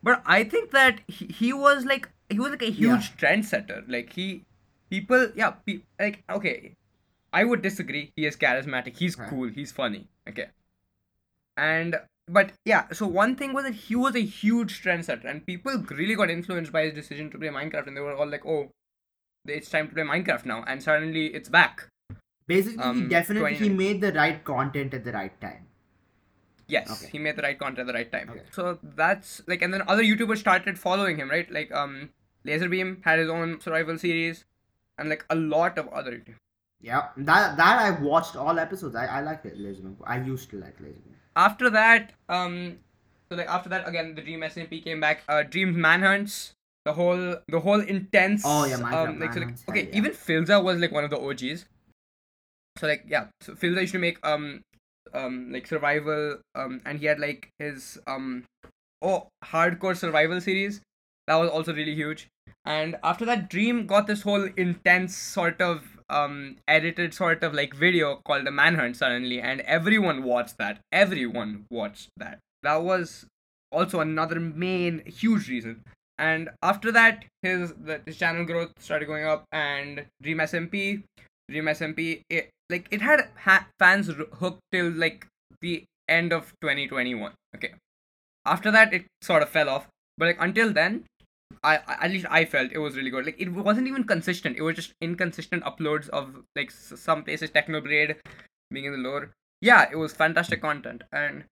but 0.03 0.22
I 0.25 0.44
think 0.44 0.72
that 0.72 1.01
he, 1.08 1.27
he 1.27 1.53
was 1.53 1.86
like 1.86 2.10
he 2.30 2.39
was 2.39 2.51
like 2.51 2.63
a 2.63 2.72
huge 2.72 3.15
trendsetter. 3.18 3.84
Like 3.88 4.13
he, 4.13 4.44
people, 4.89 5.32
yeah, 5.36 5.51
pe- 5.65 5.82
like 6.00 6.24
okay, 6.30 6.74
I 7.34 7.44
would 7.44 7.62
disagree. 7.62 8.12
He 8.15 8.25
is 8.25 8.38
charismatic. 8.38 8.98
He's 8.98 9.15
cool. 9.15 9.50
He's 9.50 9.72
funny. 9.72 10.08
Okay, 10.30 10.48
and 11.56 11.96
but 12.27 12.51
yeah. 12.65 12.88
So 12.94 13.08
one 13.08 13.36
thing 13.36 13.53
was 13.53 13.63
that 13.65 13.74
he 13.74 13.96
was 13.96 14.15
a 14.15 14.22
huge 14.22 14.82
trendsetter, 14.84 15.25
and 15.25 15.46
people 15.46 15.77
really 15.91 16.15
got 16.15 16.30
influenced 16.30 16.72
by 16.72 16.84
his 16.84 16.94
decision 16.94 17.30
to 17.32 17.38
play 17.38 17.48
Minecraft, 17.50 17.88
and 17.88 17.98
they 17.98 18.01
were 18.01 18.15
all 18.15 18.27
like, 18.30 18.46
oh, 18.46 18.72
it's 19.48 19.70
time 19.70 19.88
to 19.89 19.94
play 19.94 20.04
Minecraft 20.04 20.46
now, 20.46 20.63
and 20.68 20.82
suddenly 20.82 21.27
it's 21.27 21.50
back. 21.50 21.88
Basically, 22.48 22.77
he 22.84 22.89
Um, 22.89 23.10
definitely 23.10 23.56
he 23.56 23.70
made 23.70 24.01
the 24.01 24.13
right 24.13 24.44
content 24.44 24.94
at 24.94 25.04
the 25.04 25.12
right 25.12 25.39
time. 25.42 25.66
Yes, 26.68 26.92
Okay. 26.92 27.12
he 27.12 27.20
made 27.20 27.36
the 27.38 27.42
right 27.44 27.58
content 27.58 27.80
at 27.80 27.88
the 27.88 27.94
right 27.94 28.12
time. 28.12 28.30
Okay. 28.30 28.42
So 28.51 28.77
that's 28.84 29.42
like, 29.48 29.62
and 29.62 29.74
then 29.74 29.84
other 29.88 30.04
YouTubers 30.04 30.38
started 30.38 30.77
following 30.77 31.18
him, 31.18 31.30
right? 31.30 31.50
Like, 31.50 31.72
um, 31.72 32.10
Lazarbeam 32.44 33.01
had 33.06 33.20
his 33.20 33.30
own 33.30 33.60
survival 33.62 33.98
series, 33.98 34.44
and 34.98 35.10
like 35.10 35.25
a 35.30 35.36
lot 35.36 35.77
of 35.77 35.88
other. 35.89 36.12
YouTubers. 36.12 36.36
Yeah, 36.82 37.08
that 37.18 37.58
that 37.58 37.80
I 37.80 37.89
watched 37.92 38.36
all 38.36 38.60
episodes. 38.60 38.96
I 38.96 39.06
I 39.06 39.22
like 39.22 39.46
it, 39.46 39.58
Lazarbeam. 39.58 39.98
I 40.06 40.18
used 40.20 40.50
to 40.51 40.60
like 40.60 40.80
Lazarbeam. 40.80 41.16
After 41.36 41.70
that, 41.70 42.13
um, 42.30 42.80
so 43.30 43.36
like 43.36 43.48
after 43.48 43.70
that 43.70 43.88
again, 43.88 44.13
the 44.16 44.22
Dream 44.22 44.42
SMP 44.42 44.84
came 44.84 45.00
back. 45.00 45.24
Uh, 45.27 45.44
Dream 45.44 45.74
Manhunts, 45.80 46.54
the 46.88 46.94
whole 46.94 47.36
the 47.48 47.60
whole 47.60 47.82
intense. 47.82 48.44
Oh, 48.46 48.63
yeah, 48.63 48.77
Minecraft 48.77 49.10
um, 49.10 49.20
like, 49.20 49.34
so, 49.34 49.39
like 49.41 49.53
okay, 49.70 49.88
yeah. 49.89 49.98
even 49.98 50.12
Philza 50.13 50.63
was 50.63 50.79
like 50.79 50.91
one 50.91 51.03
of 51.03 51.10
the 51.10 51.20
OGs. 51.20 51.65
So 52.77 52.88
like 52.88 53.03
yeah, 53.08 53.27
so 53.41 53.53
Philza 53.53 53.82
used 53.82 53.94
to 53.94 54.00
make 54.00 54.25
um 54.25 54.62
um 55.13 55.51
like 55.51 55.67
survival 55.67 56.39
um 56.56 56.82
and 56.86 57.00
he 57.00 57.06
had 57.06 57.20
like 57.20 57.50
his 57.60 57.98
um 58.08 58.44
oh 59.01 59.27
hardcore 59.44 59.96
survival 59.96 60.41
series 60.41 60.82
that 61.27 61.36
was 61.36 61.50
also 61.50 61.74
really 61.74 61.96
huge 61.96 62.27
and 62.65 62.98
after 63.03 63.25
that 63.25 63.50
dream 63.50 63.86
got 63.86 64.08
this 64.08 64.24
whole 64.24 64.50
intense 64.58 65.15
sort 65.15 65.62
of 65.62 65.98
um 66.10 66.58
edited 66.67 67.13
sort 67.13 67.44
of 67.44 67.53
like 67.53 67.74
video 67.74 68.15
called 68.25 68.46
the 68.46 68.51
manhunt 68.51 68.98
suddenly 68.98 69.39
and 69.39 69.62
everyone 69.62 70.24
watched 70.24 70.58
that 70.58 70.79
everyone 70.91 71.65
watched 71.70 72.10
that 72.17 72.39
that 72.63 72.82
was 72.82 73.25
also 73.72 74.00
another 74.00 74.39
main 74.39 75.03
huge 75.06 75.48
reason 75.48 75.84
and 76.19 76.50
after 76.63 76.91
that 76.91 77.25
his 77.41 77.74
the, 77.74 78.01
his 78.05 78.17
channel 78.17 78.45
growth 78.45 78.71
started 78.79 79.05
going 79.05 79.25
up 79.25 79.45
and 79.51 80.05
dream 80.21 80.38
smp 80.39 81.03
dream 81.50 81.65
smp 81.65 82.21
it, 82.29 82.50
like 82.69 82.88
it 82.91 83.01
had 83.01 83.27
ha- 83.38 83.67
fans 83.79 84.09
hooked 84.33 84.59
till 84.71 84.89
like 84.91 85.27
the 85.62 85.83
end 86.09 86.31
of 86.33 86.53
2021 86.62 87.31
okay 87.55 87.74
after 88.45 88.71
that 88.71 88.93
it 88.93 89.05
sort 89.21 89.41
of 89.43 89.50
fell 89.50 89.69
off 89.69 89.88
but 90.17 90.25
like 90.25 90.38
until 90.39 90.71
then 90.71 91.03
I, 91.63 91.77
I 91.88 92.05
at 92.05 92.12
least 92.12 92.25
I 92.29 92.45
felt 92.45 92.71
it 92.71 92.77
was 92.77 92.95
really 92.95 93.09
good. 93.09 93.25
Like 93.25 93.39
it 93.41 93.50
wasn't 93.51 93.88
even 93.88 94.03
consistent. 94.03 94.57
It 94.57 94.62
was 94.62 94.75
just 94.75 94.93
inconsistent 95.01 95.63
uploads 95.63 96.07
of 96.09 96.43
like 96.55 96.69
s- 96.69 96.93
some 96.97 97.24
places 97.24 97.50
Technoblade 97.51 98.15
being 98.69 98.86
in 98.86 98.91
the 98.91 98.97
lore. 98.97 99.31
Yeah, 99.62 99.88
it 99.91 99.95
was 99.95 100.13
fantastic 100.13 100.62
content, 100.62 101.03
and 101.12 101.45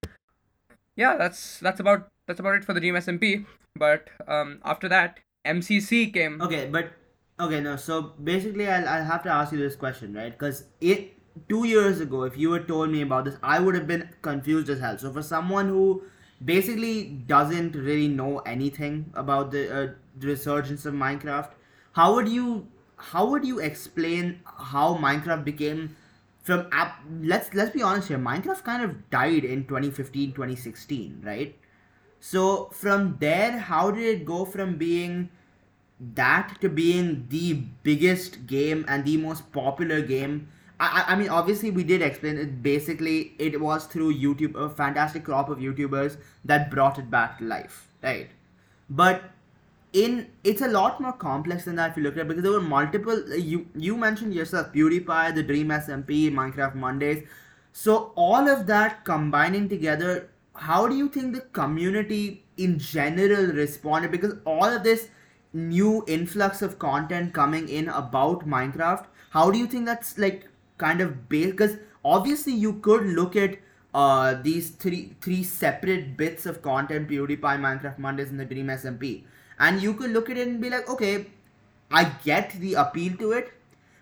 yeah, 0.96 1.18
that's 1.18 1.60
that's 1.60 1.80
about 1.80 2.08
that's 2.28 2.40
about 2.40 2.56
it 2.56 2.66
for 2.66 2.74
the 2.74 2.80
Dream 2.80 2.96
SMP. 2.96 3.46
But 3.76 4.10
um, 4.28 4.60
after 4.64 4.88
that, 4.90 5.20
MCC 5.46 6.14
came. 6.14 6.42
Okay, 6.42 6.68
but 6.72 6.92
okay, 7.40 7.60
no. 7.62 7.76
So 7.76 8.14
basically, 8.24 8.68
I'll, 8.68 8.88
I'll 8.88 9.04
have 9.04 9.24
to 9.24 9.30
ask 9.30 9.52
you 9.52 9.60
this 9.60 9.76
question, 9.76 10.14
right? 10.14 10.32
Because 10.32 10.66
it 10.82 11.14
two 11.50 11.66
years 11.66 12.00
ago, 12.00 12.24
if 12.24 12.38
you 12.38 12.52
had 12.54 12.68
told 12.68 12.90
me 12.90 13.02
about 13.02 13.26
this, 13.26 13.36
I 13.44 13.60
would 13.60 13.76
have 13.76 13.88
been 13.88 14.10
confused 14.22 14.70
as 14.70 14.80
hell. 14.80 14.98
So 14.98 15.12
for 15.12 15.22
someone 15.22 15.68
who 15.68 16.04
basically 16.44 17.04
doesn't 17.04 17.76
really 17.76 18.08
know 18.08 18.40
anything 18.40 19.12
about 19.14 19.52
the, 19.52 19.76
uh, 19.76 19.88
the 20.18 20.28
resurgence 20.28 20.86
of 20.86 20.94
Minecraft, 20.94 21.50
how 21.94 22.16
would 22.16 22.28
you 22.28 22.68
how 22.98 23.26
would 23.26 23.46
you 23.46 23.60
explain 23.60 24.40
how 24.46 24.96
Minecraft 24.96 25.44
became 25.44 25.96
from 26.44 26.68
app? 26.72 27.04
Let's 27.22 27.54
let's 27.54 27.72
be 27.72 27.82
honest 27.82 28.08
here. 28.08 28.18
Minecraft 28.18 28.64
kind 28.64 28.84
of 28.84 29.10
died 29.10 29.44
in 29.44 29.66
2015, 29.66 30.34
2016, 30.34 31.22
right? 31.26 31.56
So 32.20 32.70
from 32.74 33.18
there, 33.20 33.60
how 33.60 33.92
did 33.92 34.04
it 34.04 34.26
go 34.26 34.46
from 34.46 34.78
being 34.78 35.30
that 36.00 36.58
to 36.62 36.70
being 36.70 37.28
the 37.30 37.54
biggest 37.84 38.48
game 38.48 38.86
and 38.88 39.06
the 39.06 39.18
most 39.18 39.52
popular 39.52 40.02
game? 40.02 40.48
I, 40.80 41.06
I 41.10 41.16
mean, 41.16 41.30
obviously, 41.30 41.72
we 41.72 41.84
did 41.84 42.02
explain 42.02 42.38
it. 42.38 42.62
Basically, 42.62 43.34
it 43.40 43.60
was 43.62 43.86
through 43.86 44.16
YouTube, 44.16 44.56
a 44.56 44.70
fantastic 44.70 45.24
crop 45.24 45.50
of 45.50 45.60
YouTubers 45.60 46.18
that 46.44 46.70
brought 46.70 47.00
it 47.00 47.10
back 47.10 47.38
to 47.38 47.46
life, 47.46 47.88
right? 48.04 48.30
But 48.90 49.24
in 49.94 50.28
it's 50.44 50.62
a 50.62 50.68
lot 50.68 51.00
more 51.00 51.14
complex 51.14 51.64
than 51.64 51.78
that 51.78 51.92
if 51.92 51.98
you 51.98 52.04
look 52.04 52.16
at 52.16 52.22
it 52.22 52.28
because 52.28 52.44
there 52.44 52.52
were 52.52 52.60
multiple 52.60 53.18
uh, 53.32 53.36
you 53.36 53.66
you 53.76 53.96
mentioned 53.96 54.34
yourself 54.34 54.74
PewDiePie, 54.74 55.34
the 55.34 55.44
Dream 55.44 55.70
SMP, 55.70 56.32
Minecraft 56.32 56.76
Mondays. 56.76 57.24
So 57.72 58.12
all 58.16 58.48
of 58.50 58.68
that 58.68 59.04
combining 59.06 59.70
together, 59.70 60.30
how 60.56 60.88
do 60.88 60.96
you 60.96 61.10
think 61.10 61.34
the 61.34 61.42
community 61.42 62.44
in 62.58 62.80
general 62.80 63.48
responded? 63.48 64.12
Because 64.12 64.36
all 64.46 64.66
of 64.66 64.84
this 64.84 65.10
new 65.54 66.04
influx 66.08 66.62
of 66.62 66.80
content 66.80 67.34
coming 67.34 67.70
in 67.70 67.90
about 67.90 68.48
Minecraft, 68.48 69.06
how 69.30 69.52
do 69.52 69.58
you 69.58 69.68
think 69.68 69.86
that's 69.86 70.18
like 70.18 70.48
kind 70.78 71.02
of 71.02 71.30
based? 71.30 71.52
Because 71.52 71.78
obviously 72.04 72.54
you 72.54 72.74
could 72.74 73.06
look 73.06 73.36
at 73.36 73.58
uh, 73.94 74.36
these 74.42 74.72
three 74.72 75.16
three 75.22 75.44
separate 75.44 76.18
bits 76.18 76.46
of 76.46 76.62
content 76.62 77.10
PewDiePie, 77.10 77.60
Minecraft 77.60 77.98
Mondays, 77.98 78.30
and 78.30 78.40
the 78.40 78.46
Dream 78.46 78.68
SMP, 78.68 79.24
and 79.60 79.82
you 79.82 79.94
could 79.94 80.12
look 80.12 80.30
at 80.30 80.38
it 80.38 80.48
and 80.48 80.62
be 80.62 80.70
like, 80.70 80.90
okay, 80.90 81.28
I 81.92 82.06
get 82.24 82.52
the 82.60 82.74
appeal 82.74 83.16
to 83.18 83.32
it, 83.32 83.54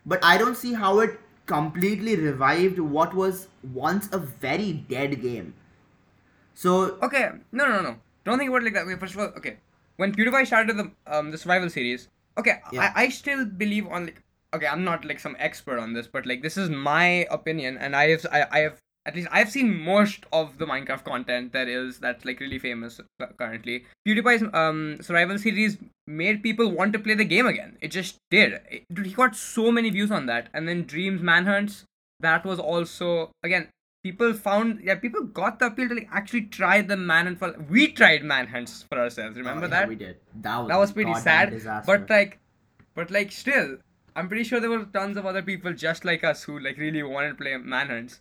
but 0.06 0.24
I 0.24 0.38
don't 0.38 0.56
see 0.56 0.74
how 0.74 1.00
it 1.00 1.20
completely 1.46 2.16
revived 2.16 2.80
what 2.80 3.14
was 3.14 3.48
once 3.74 4.10
a 4.12 4.18
very 4.18 4.74
dead 4.74 5.22
game. 5.22 5.54
So 6.54 6.98
Okay, 7.02 7.30
no, 7.52 7.68
no, 7.68 7.82
no. 7.82 7.96
Don't 8.24 8.38
think 8.38 8.50
about 8.50 8.62
it 8.62 8.66
like 8.66 8.74
that. 8.74 9.00
First 9.00 9.16
of 9.16 9.20
all, 9.20 9.32
okay, 9.38 9.58
when 9.98 10.14
PewDiePie 10.14 10.48
started 10.48 10.78
the 10.78 10.92
um 11.08 11.32
the 11.32 11.38
survival 11.38 11.70
series, 11.70 12.08
okay, 12.38 12.62
Yeah. 12.72 12.92
I, 12.96 13.04
I 13.04 13.10
still 13.10 13.46
believe 13.46 13.88
on 13.88 14.06
like 14.06 14.22
okay, 14.54 14.68
I'm 14.68 14.84
not 14.84 15.04
like 15.04 15.20
some 15.20 15.36
expert 15.40 15.80
on 15.80 15.94
this, 15.94 16.08
but 16.08 16.26
like 16.26 16.42
this 16.42 16.58
is 16.58 16.70
my 16.70 17.28
opinion, 17.32 17.78
and 17.78 17.96
I 17.96 18.10
have 18.10 18.26
I, 18.32 18.46
I 18.52 18.60
have 18.60 18.78
at 19.06 19.16
least 19.16 19.28
I've 19.32 19.52
seen 19.52 19.78
most 19.78 20.26
of 20.32 20.58
the 20.58 20.66
Minecraft 20.66 21.04
content 21.04 21.52
that 21.54 21.68
is 21.68 22.00
that's 22.00 22.24
like 22.24 22.40
really 22.40 22.60
famous 22.60 23.02
currently. 23.38 23.86
PewDiePie's 24.08 24.44
um 24.54 25.02
survival 25.02 25.38
series 25.38 25.78
made 26.08 26.44
people 26.44 26.70
want 26.72 26.94
to 26.94 27.00
play 27.00 27.14
the 27.16 27.26
game 27.26 27.46
again. 27.48 27.78
It 27.82 27.90
just 27.90 28.18
did. 28.30 28.62
It, 28.72 28.86
dude, 28.94 29.08
he 29.08 29.14
got 29.14 29.36
so 29.36 29.72
many 29.72 29.90
views 29.90 30.12
on 30.12 30.28
that, 30.28 30.48
and 30.54 30.68
then 30.68 30.84
Dreams 30.84 31.22
Manhunts. 31.22 31.84
That 32.20 32.46
was 32.46 32.60
also 32.60 33.32
again 33.44 33.68
people 34.04 34.34
found 34.34 34.82
yeah 34.84 34.96
people 34.96 35.24
got 35.24 35.60
the 35.60 35.68
appeal 35.68 35.88
to 35.90 35.96
like 35.96 36.10
actually 36.12 36.42
try 36.58 36.82
the 36.82 36.98
manhunt 36.98 37.40
for 37.40 37.54
we 37.70 37.88
tried 37.92 38.24
manhunts 38.24 38.84
for 38.84 39.00
ourselves 39.00 39.38
oh, 39.38 39.40
remember 39.40 39.66
Oh, 39.66 39.70
yeah, 39.70 39.76
that 39.80 39.88
we 39.90 39.96
did. 39.96 40.18
That 40.42 40.58
was 40.60 40.68
that 40.70 40.78
was 40.80 40.92
pretty 40.92 41.14
sad 41.16 41.52
disaster. 41.52 41.86
but 41.98 42.10
like 42.10 42.40
but 42.96 43.10
like 43.12 43.32
still 43.32 43.78
i'm 44.16 44.28
pretty 44.28 44.44
sure 44.44 44.60
there 44.60 44.70
were 44.70 44.86
tons 44.98 45.18
of 45.18 45.26
other 45.26 45.42
people 45.42 45.74
just 45.74 46.04
like 46.06 46.24
us 46.24 46.44
who 46.44 46.60
like 46.60 46.78
really 46.78 47.02
wanted 47.04 47.30
to 47.30 47.36
play 47.36 47.56
manhunts 47.58 48.20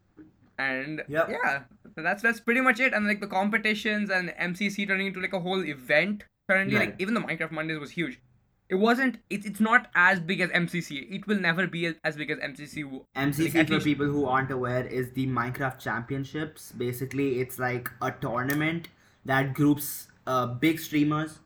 and 0.58 1.02
Yep. 1.08 1.28
yeah 1.30 1.62
that's 1.96 2.22
that's 2.22 2.40
pretty 2.40 2.60
much 2.60 2.78
it 2.80 2.94
and 2.94 3.06
like 3.06 3.20
the 3.20 3.26
competitions 3.26 4.10
and 4.10 4.30
mcc 4.50 4.86
turning 4.86 5.08
into 5.08 5.20
like 5.20 5.32
a 5.32 5.40
whole 5.40 5.64
event 5.64 6.24
currently 6.48 6.78
like 6.78 6.94
even 6.98 7.14
the 7.14 7.20
minecraft 7.20 7.50
mondays 7.50 7.78
was 7.78 7.90
huge 7.90 8.20
it 8.68 8.76
wasn't 8.76 9.16
it, 9.28 9.44
it's 9.44 9.60
not 9.60 9.88
as 9.94 10.20
big 10.20 10.40
as 10.40 10.50
mcc 10.50 11.06
it 11.16 11.26
will 11.26 11.38
never 11.38 11.66
be 11.66 11.86
as- 11.86 12.16
big 12.16 12.30
as 12.30 12.38
mcc 12.38 12.84
MCC 13.16 13.54
like, 13.54 13.66
for 13.66 13.74
least- 13.74 13.84
people 13.84 14.06
who 14.06 14.24
aren't 14.26 14.50
aware 14.50 14.86
is 14.86 15.10
the 15.12 15.26
Minecraft 15.26 15.78
Championships. 15.78 16.72
Basically, 16.72 17.40
it's 17.40 17.58
like 17.58 17.90
a 18.00 18.10
tournament 18.12 18.88
that 19.24 19.52
groups 19.54 20.08
uh, 20.26 20.46
big 20.46 20.80
streamers. 20.80 21.40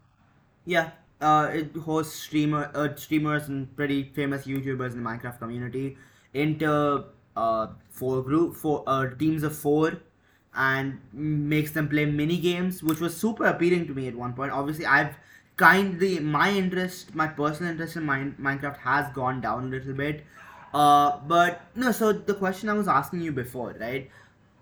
Yeah, 0.64 0.90
uh, 1.20 1.50
it 1.52 1.74
hosts 1.76 2.14
streamer 2.14 2.70
uh, 2.74 2.94
streamers 2.96 3.48
and 3.48 3.74
pretty 3.76 4.04
famous 4.04 4.46
YouTubers 4.46 4.92
in 4.92 5.02
the 5.02 5.08
Minecraft 5.10 5.38
community 5.38 5.96
into 6.34 7.04
uh, 7.36 7.66
four 7.90 8.22
group 8.22 8.54
four 8.54 8.82
uh, 8.86 9.10
teams 9.16 9.42
of 9.42 9.56
four 9.56 10.00
and 10.54 10.98
makes 11.12 11.72
them 11.72 11.88
play 11.88 12.06
mini 12.06 12.38
games, 12.38 12.82
which 12.82 13.00
was 13.00 13.16
super 13.16 13.44
appealing 13.46 13.86
to 13.86 13.94
me 13.94 14.08
at 14.08 14.14
one 14.14 14.32
point. 14.32 14.52
Obviously, 14.52 14.86
I've 14.86 15.14
kindly 15.56 16.18
my 16.20 16.50
interest, 16.50 17.14
my 17.14 17.26
personal 17.26 17.72
interest 17.72 17.96
in 17.96 18.04
Mine, 18.04 18.34
Minecraft 18.40 18.78
has 18.78 19.12
gone 19.14 19.40
down 19.40 19.64
a 19.64 19.68
little 19.68 19.94
bit. 19.94 20.24
Uh, 20.74 21.18
but 21.26 21.62
no. 21.74 21.92
So 21.92 22.12
the 22.12 22.34
question 22.34 22.68
I 22.68 22.74
was 22.74 22.88
asking 22.88 23.22
you 23.22 23.32
before, 23.32 23.74
right? 23.80 24.10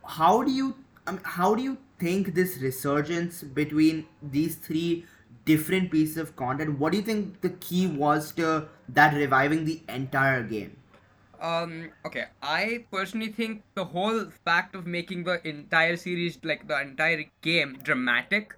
How 0.06 0.42
do 0.42 0.52
you, 0.52 0.76
mean, 1.06 1.20
how 1.24 1.54
do 1.54 1.62
you 1.62 1.78
think 1.98 2.34
this 2.34 2.58
resurgence 2.58 3.42
between 3.42 4.06
these 4.22 4.56
three 4.56 5.04
different 5.44 5.90
pieces 5.90 6.16
of 6.16 6.36
content? 6.36 6.78
What 6.78 6.92
do 6.92 6.98
you 6.98 7.04
think 7.04 7.40
the 7.40 7.50
key 7.50 7.86
was 7.86 8.32
to 8.32 8.68
that 8.90 9.14
reviving 9.14 9.64
the 9.64 9.82
entire 9.88 10.42
game? 10.42 10.76
Um. 11.40 11.90
Okay. 12.06 12.26
I 12.42 12.86
personally 12.90 13.32
think 13.32 13.62
the 13.74 13.84
whole 13.84 14.26
fact 14.44 14.74
of 14.74 14.86
making 14.86 15.24
the 15.24 15.46
entire 15.46 15.96
series, 15.96 16.38
like 16.44 16.68
the 16.68 16.80
entire 16.80 17.24
game, 17.42 17.78
dramatic. 17.82 18.54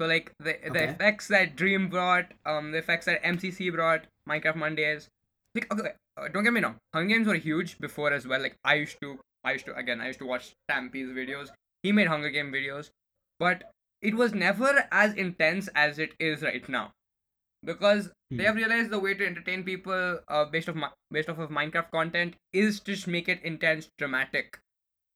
So 0.00 0.06
like 0.06 0.32
the 0.38 0.58
the 0.62 0.68
Okay. 0.70 0.84
effects 0.90 1.28
that 1.28 1.56
Dream 1.56 1.88
brought, 1.88 2.32
um, 2.44 2.72
the 2.72 2.78
effects 2.78 3.06
that 3.06 3.20
MCC 3.24 3.70
brought, 3.70 4.06
Minecraft 4.28 4.56
Mondays. 4.56 5.08
Like 5.54 5.72
okay, 5.72 5.92
uh, 6.16 6.28
don't 6.28 6.44
get 6.44 6.52
me 6.52 6.60
wrong. 6.60 6.76
Hunger 6.94 7.14
Games 7.14 7.26
were 7.26 7.34
huge 7.34 7.78
before 7.78 8.12
as 8.12 8.26
well. 8.26 8.40
Like 8.40 8.56
I 8.64 8.74
used 8.74 8.98
to, 9.00 9.18
I 9.44 9.52
used 9.52 9.64
to 9.66 9.74
again, 9.76 10.00
I 10.00 10.08
used 10.08 10.18
to 10.18 10.26
watch 10.26 10.52
Stampy's 10.68 11.08
videos. 11.10 11.50
He 11.82 11.92
made 11.92 12.08
Hunger 12.08 12.30
Game 12.30 12.52
videos, 12.52 12.90
but 13.38 13.72
it 14.02 14.14
was 14.14 14.34
never 14.34 14.86
as 14.92 15.14
intense 15.14 15.68
as 15.74 15.98
it 15.98 16.14
is 16.18 16.42
right 16.42 16.68
now 16.68 16.92
because 17.62 18.10
they 18.30 18.36
Hmm. 18.38 18.46
have 18.46 18.56
realized 18.56 18.90
the 18.90 18.98
way 18.98 19.14
to 19.14 19.26
entertain 19.26 19.62
people 19.64 20.20
uh, 20.28 20.44
based 20.46 20.68
off 20.68 20.76
based 21.10 21.28
off 21.28 21.38
of 21.38 21.50
Minecraft 21.50 21.90
content 21.90 22.34
is 22.52 22.80
to 22.80 22.92
just 22.92 23.06
make 23.06 23.28
it 23.28 23.42
intense, 23.42 23.88
dramatic, 23.98 24.58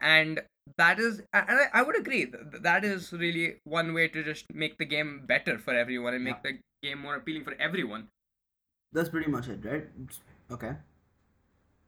and 0.00 0.42
that 0.76 0.98
is 0.98 1.22
and 1.32 1.58
I, 1.72 1.82
would 1.82 1.98
agree 1.98 2.32
that 2.62 2.84
is 2.84 3.12
really 3.12 3.56
one 3.64 3.94
way 3.94 4.08
to 4.08 4.22
just 4.22 4.52
make 4.52 4.78
the 4.78 4.84
game 4.84 5.22
better 5.26 5.58
for 5.58 5.74
everyone 5.74 6.14
and 6.14 6.24
make 6.24 6.42
the 6.42 6.58
game 6.82 6.98
more 7.00 7.16
appealing 7.16 7.44
for 7.44 7.54
everyone. 7.58 8.08
That's 8.92 9.08
pretty 9.08 9.30
much 9.30 9.48
it, 9.48 9.64
right? 9.64 9.86
Okay. 10.50 10.72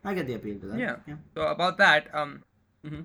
I 0.04 0.14
get 0.14 0.26
the 0.26 0.34
appeal 0.34 0.58
to 0.60 0.66
that. 0.66 0.78
Yeah. 0.78 0.96
Yeah. 1.06 1.16
So 1.34 1.42
about 1.42 1.78
that, 1.78 2.12
um, 2.14 2.42
mhm. 2.84 3.04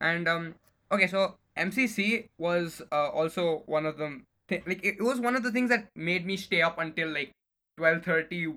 and 0.00 0.28
um, 0.28 0.54
okay, 0.92 1.06
so 1.06 1.36
MCC 1.56 2.28
was 2.38 2.82
uh, 2.92 3.08
also 3.08 3.62
one 3.66 3.86
of 3.86 3.96
them. 3.96 4.24
Th- 4.48 4.62
like 4.66 4.84
it, 4.84 4.96
it 4.98 5.02
was 5.02 5.20
one 5.20 5.36
of 5.36 5.42
the 5.42 5.52
things 5.52 5.70
that 5.70 5.88
made 5.94 6.26
me 6.26 6.36
stay 6.36 6.62
up 6.62 6.78
until 6.78 7.08
like 7.08 7.32
twelve 7.76 8.04
thirty. 8.04 8.54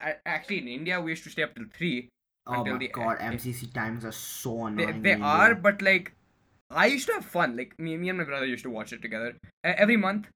Actually, 0.00 0.58
in 0.58 0.68
India, 0.68 1.00
we 1.00 1.12
used 1.12 1.24
to 1.24 1.30
stay 1.30 1.42
up 1.42 1.54
till 1.54 1.66
three. 1.76 2.08
Oh 2.46 2.64
my 2.64 2.86
god, 2.86 3.18
end. 3.20 3.38
MCC 3.38 3.72
times 3.72 4.04
are 4.04 4.12
so 4.12 4.66
annoying. 4.66 5.02
they 5.02 5.12
in 5.12 5.22
are, 5.22 5.54
but 5.54 5.80
like, 5.80 6.12
I 6.70 6.86
used 6.86 7.06
to 7.06 7.14
have 7.14 7.24
fun. 7.24 7.56
Like 7.56 7.78
me, 7.78 7.96
me 7.96 8.08
and 8.08 8.18
my 8.18 8.24
brother 8.24 8.46
used 8.46 8.64
to 8.64 8.70
watch 8.70 8.92
it 8.92 9.02
together 9.02 9.36
every 9.62 9.96
month. 9.96 10.28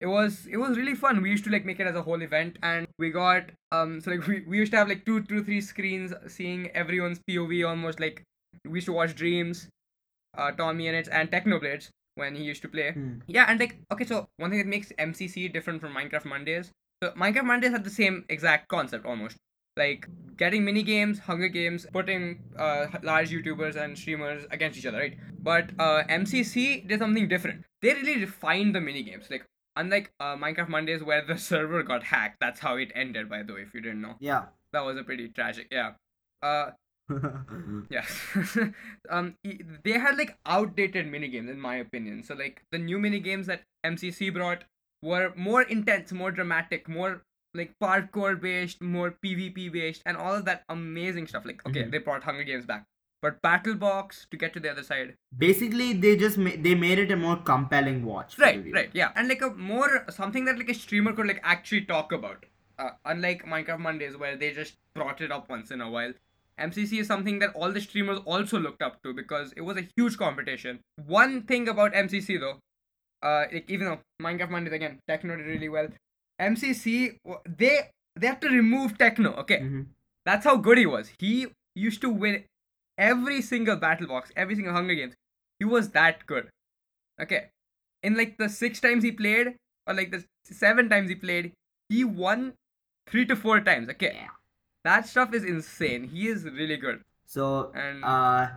It 0.00 0.06
was 0.06 0.46
it 0.46 0.58
was 0.58 0.76
really 0.76 0.94
fun. 0.94 1.22
We 1.22 1.30
used 1.30 1.44
to 1.44 1.50
like 1.50 1.64
make 1.64 1.80
it 1.80 1.86
as 1.86 1.94
a 1.94 2.02
whole 2.02 2.20
event, 2.20 2.58
and 2.62 2.86
we 2.98 3.10
got 3.10 3.50
um 3.72 4.00
so 4.00 4.10
like 4.10 4.26
we, 4.26 4.40
we 4.46 4.58
used 4.58 4.72
to 4.72 4.78
have 4.78 4.88
like 4.88 5.06
two 5.06 5.22
two 5.22 5.42
three 5.42 5.60
screens 5.60 6.12
seeing 6.26 6.70
everyone's 6.72 7.20
POV 7.28 7.66
almost 7.68 8.00
like 8.00 8.22
we 8.64 8.78
used 8.78 8.86
to 8.86 8.92
watch 8.92 9.14
Dreams, 9.14 9.68
uh 10.36 10.52
TommyInnit's 10.52 11.08
and 11.08 11.30
Technoblades. 11.30 11.88
when 12.16 12.36
he 12.36 12.44
used 12.44 12.62
to 12.62 12.68
play. 12.68 12.92
Hmm. 12.92 13.14
Yeah, 13.26 13.46
and 13.48 13.58
like 13.58 13.78
okay, 13.92 14.04
so 14.04 14.26
one 14.36 14.50
thing 14.50 14.58
that 14.58 14.68
makes 14.68 14.92
MCC 14.98 15.52
different 15.52 15.80
from 15.80 15.94
Minecraft 15.94 16.26
Mondays. 16.26 16.70
So 17.02 17.10
Minecraft 17.12 17.44
Mondays 17.44 17.72
had 17.72 17.84
the 17.84 17.90
same 17.90 18.24
exact 18.28 18.68
concept 18.68 19.06
almost. 19.06 19.36
Like 19.76 20.06
getting 20.36 20.64
mini 20.64 20.82
games, 20.82 21.18
Hunger 21.18 21.48
Games, 21.48 21.86
putting 21.92 22.38
uh, 22.58 22.86
large 23.02 23.30
YouTubers 23.30 23.76
and 23.76 23.96
streamers 23.98 24.44
against 24.50 24.78
each 24.78 24.86
other, 24.86 24.98
right? 24.98 25.16
But 25.42 25.70
uh, 25.78 26.04
MCC 26.08 26.86
did 26.86 27.00
something 27.00 27.28
different. 27.28 27.64
They 27.82 27.94
really 27.94 28.20
refined 28.20 28.74
the 28.74 28.80
mini 28.80 29.02
games. 29.02 29.26
Like 29.30 29.44
unlike 29.76 30.12
uh, 30.20 30.36
Minecraft 30.36 30.68
Mondays, 30.68 31.02
where 31.02 31.24
the 31.26 31.36
server 31.50 31.82
got 31.82 32.04
hacked. 32.04 32.38
That's 32.40 32.60
how 32.60 32.76
it 32.76 32.92
ended, 32.94 33.28
by 33.28 33.42
the 33.42 33.54
way. 33.54 33.60
If 33.62 33.74
you 33.74 33.80
didn't 33.80 34.00
know, 34.00 34.14
Yeah. 34.20 34.46
that 34.72 34.84
was 34.84 34.96
a 34.96 35.02
pretty 35.02 35.28
tragic. 35.28 35.66
Yeah. 35.72 35.92
Uh, 36.42 36.70
Yes. 37.90 38.08
um, 39.10 39.36
they 39.82 39.92
had 39.92 40.16
like 40.16 40.38
outdated 40.46 41.06
mini 41.10 41.28
games, 41.28 41.50
in 41.50 41.60
my 41.60 41.76
opinion. 41.76 42.22
So 42.22 42.34
like 42.34 42.62
the 42.70 42.78
new 42.78 42.98
mini 42.98 43.20
games 43.20 43.46
that 43.48 43.62
MCC 43.84 44.32
brought 44.32 44.64
were 45.02 45.32
more 45.36 45.62
intense, 45.62 46.12
more 46.12 46.30
dramatic, 46.30 46.88
more 46.88 47.22
like 47.54 47.72
parkour 47.82 48.40
based, 48.40 48.80
more 48.80 49.10
PvP 49.24 49.70
based, 49.72 50.02
and 50.06 50.16
all 50.16 50.34
of 50.34 50.44
that 50.46 50.64
amazing 50.68 51.26
stuff. 51.26 51.44
Like 51.44 51.66
okay, 51.68 51.84
Mhm. 51.84 51.90
they 51.92 51.98
brought 51.98 52.24
Hunger 52.24 52.44
Games 52.44 52.66
back, 52.66 52.84
but 53.22 53.40
Battle 53.42 53.74
Box 53.74 54.26
to 54.30 54.36
get 54.36 54.52
to 54.54 54.60
the 54.60 54.70
other 54.70 54.82
side. 54.82 55.14
Basically, 55.36 55.92
they 55.92 56.16
just 56.16 56.36
ma- 56.38 56.58
they 56.58 56.74
made 56.74 56.98
it 56.98 57.10
a 57.10 57.16
more 57.16 57.36
compelling 57.36 58.04
watch. 58.04 58.38
Right, 58.38 58.64
right, 58.72 58.90
yeah, 58.92 59.12
and 59.16 59.28
like 59.28 59.42
a 59.42 59.50
more 59.50 60.04
something 60.10 60.44
that 60.46 60.58
like 60.58 60.68
a 60.68 60.74
streamer 60.74 61.12
could 61.12 61.26
like 61.26 61.40
actually 61.42 61.82
talk 61.94 62.12
about. 62.12 62.44
Uh, 62.76 62.90
unlike 63.04 63.44
Minecraft 63.46 63.78
Mondays 63.78 64.16
where 64.16 64.36
they 64.36 64.50
just 64.52 64.76
brought 64.96 65.20
it 65.20 65.30
up 65.30 65.48
once 65.48 65.70
in 65.70 65.80
a 65.80 65.88
while. 65.88 66.12
MCC 66.58 66.98
is 67.00 67.06
something 67.06 67.38
that 67.40 67.50
all 67.54 67.70
the 67.72 67.80
streamers 67.80 68.18
also 68.24 68.58
looked 68.58 68.82
up 68.82 69.00
to 69.04 69.12
because 69.14 69.52
it 69.56 69.60
was 69.60 69.76
a 69.76 69.86
huge 69.96 70.16
competition. 70.18 70.80
One 71.06 71.42
thing 71.42 71.68
about 71.68 71.94
MCC 71.94 72.36
though, 72.38 72.58
uh, 73.22 73.44
like 73.52 73.70
even 73.70 73.86
though 73.86 74.00
Minecraft 74.20 74.50
Mondays 74.50 74.72
again, 74.72 74.98
Techno 75.08 75.36
did 75.36 75.46
really 75.46 75.68
well. 75.68 75.88
MCC 76.40 77.18
they 77.46 77.90
they 78.16 78.26
have 78.26 78.40
to 78.40 78.48
remove 78.48 78.96
Techno. 78.98 79.32
Okay, 79.34 79.60
Mhm. 79.60 79.86
that's 80.24 80.44
how 80.44 80.56
good 80.56 80.78
he 80.78 80.86
was. 80.86 81.12
He 81.18 81.48
used 81.74 82.00
to 82.02 82.10
win 82.10 82.44
every 82.98 83.40
single 83.42 83.76
battle 83.76 84.06
box, 84.06 84.30
every 84.36 84.54
single 84.54 84.72
Hunger 84.72 84.94
Games. 84.94 85.14
He 85.58 85.64
was 85.64 85.90
that 85.90 86.26
good. 86.26 86.48
Okay. 87.20 87.48
In 88.02 88.16
like 88.16 88.36
the 88.38 88.48
six 88.48 88.80
times 88.80 89.02
he 89.04 89.10
played, 89.12 89.56
or 89.86 89.94
like 89.94 90.10
the 90.10 90.24
seven 90.44 90.88
times 90.88 91.08
he 91.08 91.14
played, 91.14 91.52
he 91.88 92.04
won 92.04 92.54
three 93.08 93.24
to 93.26 93.36
four 93.36 93.60
times. 93.60 93.88
Okay. 93.90 94.12
Yeah. 94.14 94.28
That 94.84 95.06
stuff 95.06 95.32
is 95.32 95.44
insane. 95.44 96.04
He 96.08 96.28
is 96.28 96.44
really 96.44 96.76
good. 96.76 97.02
So, 97.26 97.72
And 97.74 98.04
uh, 98.04 98.48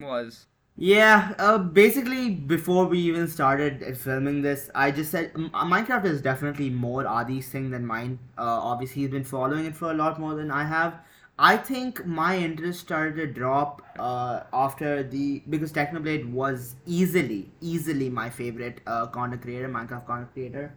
was. 0.00 0.46
Yeah, 0.76 1.34
uh, 1.38 1.58
basically, 1.58 2.30
before 2.30 2.86
we 2.86 2.98
even 3.00 3.28
started 3.28 3.96
filming 3.98 4.40
this, 4.42 4.70
I 4.74 4.90
just 4.90 5.10
said 5.10 5.32
M- 5.34 5.50
uh, 5.52 5.64
Minecraft 5.66 6.06
is 6.06 6.22
definitely 6.22 6.70
more 6.70 7.06
Adi's 7.06 7.48
thing 7.48 7.70
than 7.70 7.86
mine. 7.86 8.18
Uh, 8.38 8.58
obviously, 8.70 9.02
he's 9.02 9.10
been 9.10 9.24
following 9.24 9.66
it 9.66 9.76
for 9.76 9.90
a 9.90 9.94
lot 9.94 10.18
more 10.18 10.34
than 10.34 10.50
I 10.50 10.64
have. 10.64 10.94
I 11.38 11.56
think 11.58 12.06
my 12.06 12.38
interest 12.38 12.80
started 12.80 13.16
to 13.16 13.26
drop 13.26 13.82
uh, 13.98 14.40
after 14.52 15.02
the 15.02 15.42
because 15.50 15.72
Technoblade 15.72 16.30
was 16.30 16.74
easily, 16.86 17.50
easily 17.60 18.08
my 18.08 18.30
favorite 18.30 18.80
uh, 18.86 19.06
content 19.06 19.42
creator, 19.42 19.68
Minecraft 19.68 20.06
content 20.06 20.32
creator. 20.32 20.74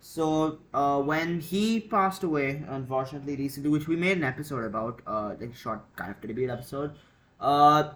So 0.00 0.58
uh, 0.74 1.00
when 1.02 1.40
he 1.40 1.80
passed 1.80 2.22
away, 2.22 2.62
unfortunately, 2.68 3.36
recently, 3.36 3.70
which 3.70 3.88
we 3.88 3.96
made 3.96 4.18
an 4.18 4.24
episode 4.24 4.64
about, 4.64 5.00
uh, 5.06 5.34
like 5.40 5.54
short 5.54 5.80
kind 5.96 6.10
of 6.10 6.20
tribute 6.20 6.50
episode, 6.50 6.92
uh, 7.40 7.92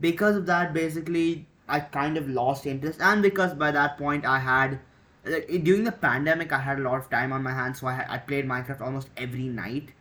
because 0.00 0.36
of 0.36 0.46
that, 0.46 0.72
basically, 0.74 1.46
I 1.68 1.80
kind 1.80 2.16
of 2.16 2.28
lost 2.28 2.66
interest, 2.66 3.00
and 3.00 3.22
because 3.22 3.54
by 3.54 3.70
that 3.72 3.98
point 3.98 4.24
I 4.26 4.38
had, 4.38 4.80
like, 5.24 5.46
during 5.64 5.84
the 5.84 5.92
pandemic, 5.92 6.52
I 6.52 6.58
had 6.60 6.78
a 6.78 6.82
lot 6.82 6.98
of 6.98 7.10
time 7.10 7.32
on 7.32 7.42
my 7.42 7.52
hands, 7.52 7.80
so 7.80 7.86
I 7.86 8.04
I 8.08 8.18
played 8.18 8.46
Minecraft 8.46 8.80
almost 8.80 9.08
every 9.16 9.48
night, 9.48 9.92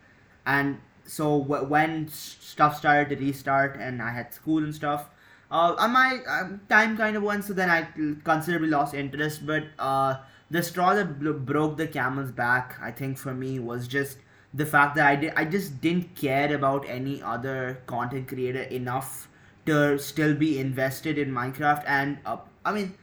and 0.45 0.79
so 1.05 1.41
w- 1.43 1.65
when 1.65 2.07
stuff 2.07 2.77
started 2.77 3.09
to 3.17 3.25
restart 3.25 3.77
and 3.79 4.01
I 4.01 4.11
had 4.11 4.33
school 4.33 4.63
and 4.63 4.73
stuff, 4.75 5.09
uh, 5.51 5.75
uh, 5.77 5.87
my 5.87 6.19
um, 6.27 6.61
time 6.69 6.97
kind 6.97 7.15
of 7.15 7.23
went, 7.23 7.43
so 7.45 7.53
then 7.53 7.69
I 7.69 7.87
considerably 8.23 8.69
lost 8.69 8.93
interest. 8.93 9.45
But 9.45 9.65
uh, 9.79 10.17
the 10.49 10.63
straw 10.63 10.93
that 10.95 11.19
bro- 11.19 11.33
broke 11.33 11.77
the 11.77 11.87
camel's 11.87 12.31
back, 12.31 12.77
I 12.81 12.91
think 12.91 13.17
for 13.17 13.33
me 13.33 13.59
was 13.59 13.87
just 13.87 14.17
the 14.53 14.65
fact 14.65 14.95
that 14.95 15.07
I 15.07 15.15
did 15.15 15.33
I 15.35 15.45
just 15.45 15.81
didn't 15.81 16.15
care 16.15 16.53
about 16.53 16.85
any 16.87 17.21
other 17.21 17.81
content 17.87 18.27
creator 18.27 18.61
enough 18.63 19.27
to 19.65 19.97
still 19.99 20.33
be 20.35 20.59
invested 20.59 21.17
in 21.17 21.31
Minecraft. 21.31 21.83
And 21.85 22.17
uh, 22.25 22.37
I 22.65 22.73
mean, 22.73 22.93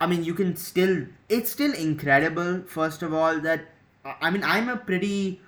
I 0.00 0.06
mean, 0.06 0.24
you 0.24 0.34
can 0.34 0.56
still 0.56 1.06
it's 1.28 1.50
still 1.50 1.72
incredible. 1.72 2.62
First 2.66 3.02
of 3.02 3.14
all, 3.14 3.40
that 3.40 3.66
I 4.20 4.30
mean, 4.30 4.44
I'm 4.44 4.68
a 4.68 4.76
pretty 4.76 5.40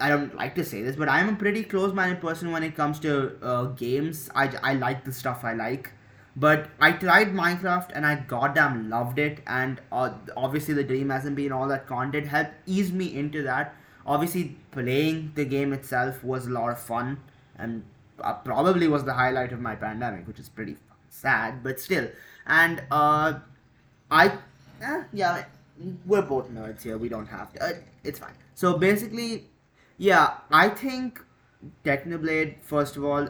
I 0.00 0.08
don't 0.08 0.34
like 0.36 0.54
to 0.54 0.64
say 0.64 0.82
this, 0.82 0.96
but 0.96 1.08
I'm 1.08 1.28
a 1.28 1.34
pretty 1.34 1.64
close-minded 1.64 2.20
person 2.20 2.52
when 2.52 2.62
it 2.62 2.76
comes 2.76 3.00
to 3.00 3.36
uh, 3.42 3.64
games. 3.64 4.30
I, 4.34 4.52
I 4.62 4.74
like 4.74 5.04
the 5.04 5.12
stuff 5.12 5.44
I 5.44 5.54
like, 5.54 5.92
but 6.36 6.70
I 6.80 6.92
tried 6.92 7.32
Minecraft 7.32 7.90
and 7.94 8.06
I 8.06 8.14
goddamn 8.14 8.88
loved 8.90 9.18
it. 9.18 9.40
And 9.48 9.80
uh, 9.90 10.10
obviously 10.36 10.74
the 10.74 10.84
Dream 10.84 11.08
SMP 11.08 11.44
and 11.44 11.52
all 11.52 11.66
that 11.68 11.88
content 11.88 12.28
helped 12.28 12.52
ease 12.66 12.92
me 12.92 13.16
into 13.16 13.42
that. 13.42 13.74
Obviously, 14.06 14.56
playing 14.70 15.32
the 15.34 15.44
game 15.44 15.72
itself 15.72 16.22
was 16.22 16.46
a 16.46 16.50
lot 16.50 16.70
of 16.70 16.78
fun 16.78 17.20
and 17.56 17.82
probably 18.44 18.88
was 18.88 19.04
the 19.04 19.14
highlight 19.14 19.52
of 19.52 19.60
my 19.60 19.74
pandemic, 19.74 20.26
which 20.26 20.38
is 20.38 20.48
pretty 20.48 20.76
sad, 21.08 21.62
but 21.62 21.80
still. 21.80 22.08
And 22.46 22.82
uh, 22.90 23.34
I, 24.10 24.38
eh, 24.80 25.04
yeah, 25.12 25.44
we're 26.06 26.22
both 26.22 26.50
nerds 26.50 26.82
here. 26.82 26.98
We 26.98 27.08
don't 27.08 27.26
have 27.26 27.52
to. 27.54 27.64
Uh, 27.64 27.72
it's 28.04 28.18
fine. 28.18 28.34
So 28.54 28.76
basically, 28.78 29.46
yeah, 29.98 30.34
I 30.50 30.68
think 30.68 31.22
Technoblade, 31.84 32.62
first 32.62 32.96
of 32.96 33.04
all, 33.04 33.28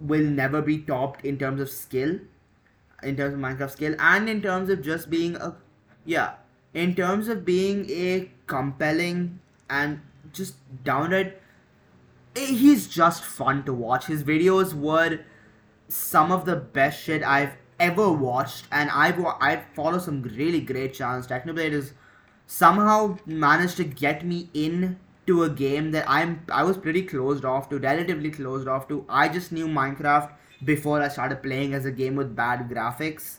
will 0.00 0.24
never 0.24 0.62
be 0.62 0.78
topped 0.78 1.24
in 1.24 1.38
terms 1.38 1.60
of 1.60 1.70
skill, 1.70 2.18
in 3.02 3.16
terms 3.16 3.34
of 3.34 3.40
Minecraft 3.40 3.70
skill, 3.70 3.96
and 3.98 4.28
in 4.28 4.42
terms 4.42 4.70
of 4.70 4.82
just 4.82 5.10
being 5.10 5.36
a, 5.36 5.56
yeah, 6.04 6.34
in 6.74 6.94
terms 6.94 7.28
of 7.28 7.44
being 7.44 7.88
a 7.90 8.30
compelling 8.46 9.40
and 9.70 10.00
just 10.32 10.54
downright, 10.84 11.40
he's 12.36 12.86
just 12.86 13.24
fun 13.24 13.64
to 13.64 13.72
watch. 13.72 14.06
His 14.06 14.24
videos 14.24 14.74
were 14.74 15.20
some 15.88 16.32
of 16.32 16.44
the 16.44 16.56
best 16.56 17.02
shit 17.02 17.22
I've 17.22 17.56
ever 17.78 18.10
watched, 18.10 18.66
and 18.72 18.90
I've 18.90 19.18
wa- 19.18 19.38
I 19.40 19.62
follow 19.74 19.98
some 19.98 20.22
really 20.22 20.60
great 20.60 20.94
channels. 20.94 21.26
Technoblade 21.26 21.92
somehow 22.46 23.18
managed 23.26 23.76
to 23.78 23.84
get 23.84 24.24
me 24.24 24.48
in 24.54 24.98
to 25.26 25.42
a 25.42 25.50
game 25.50 25.90
that 25.90 26.08
I'm 26.08 26.42
I 26.50 26.62
was 26.62 26.76
pretty 26.76 27.02
closed 27.02 27.44
off 27.44 27.68
to, 27.70 27.78
relatively 27.78 28.30
closed 28.30 28.68
off 28.68 28.88
to. 28.88 29.04
I 29.08 29.28
just 29.28 29.52
knew 29.52 29.66
Minecraft 29.66 30.30
before 30.64 31.02
I 31.02 31.08
started 31.08 31.42
playing 31.42 31.74
as 31.74 31.84
a 31.84 31.90
game 31.90 32.16
with 32.16 32.34
bad 32.36 32.68
graphics. 32.68 33.38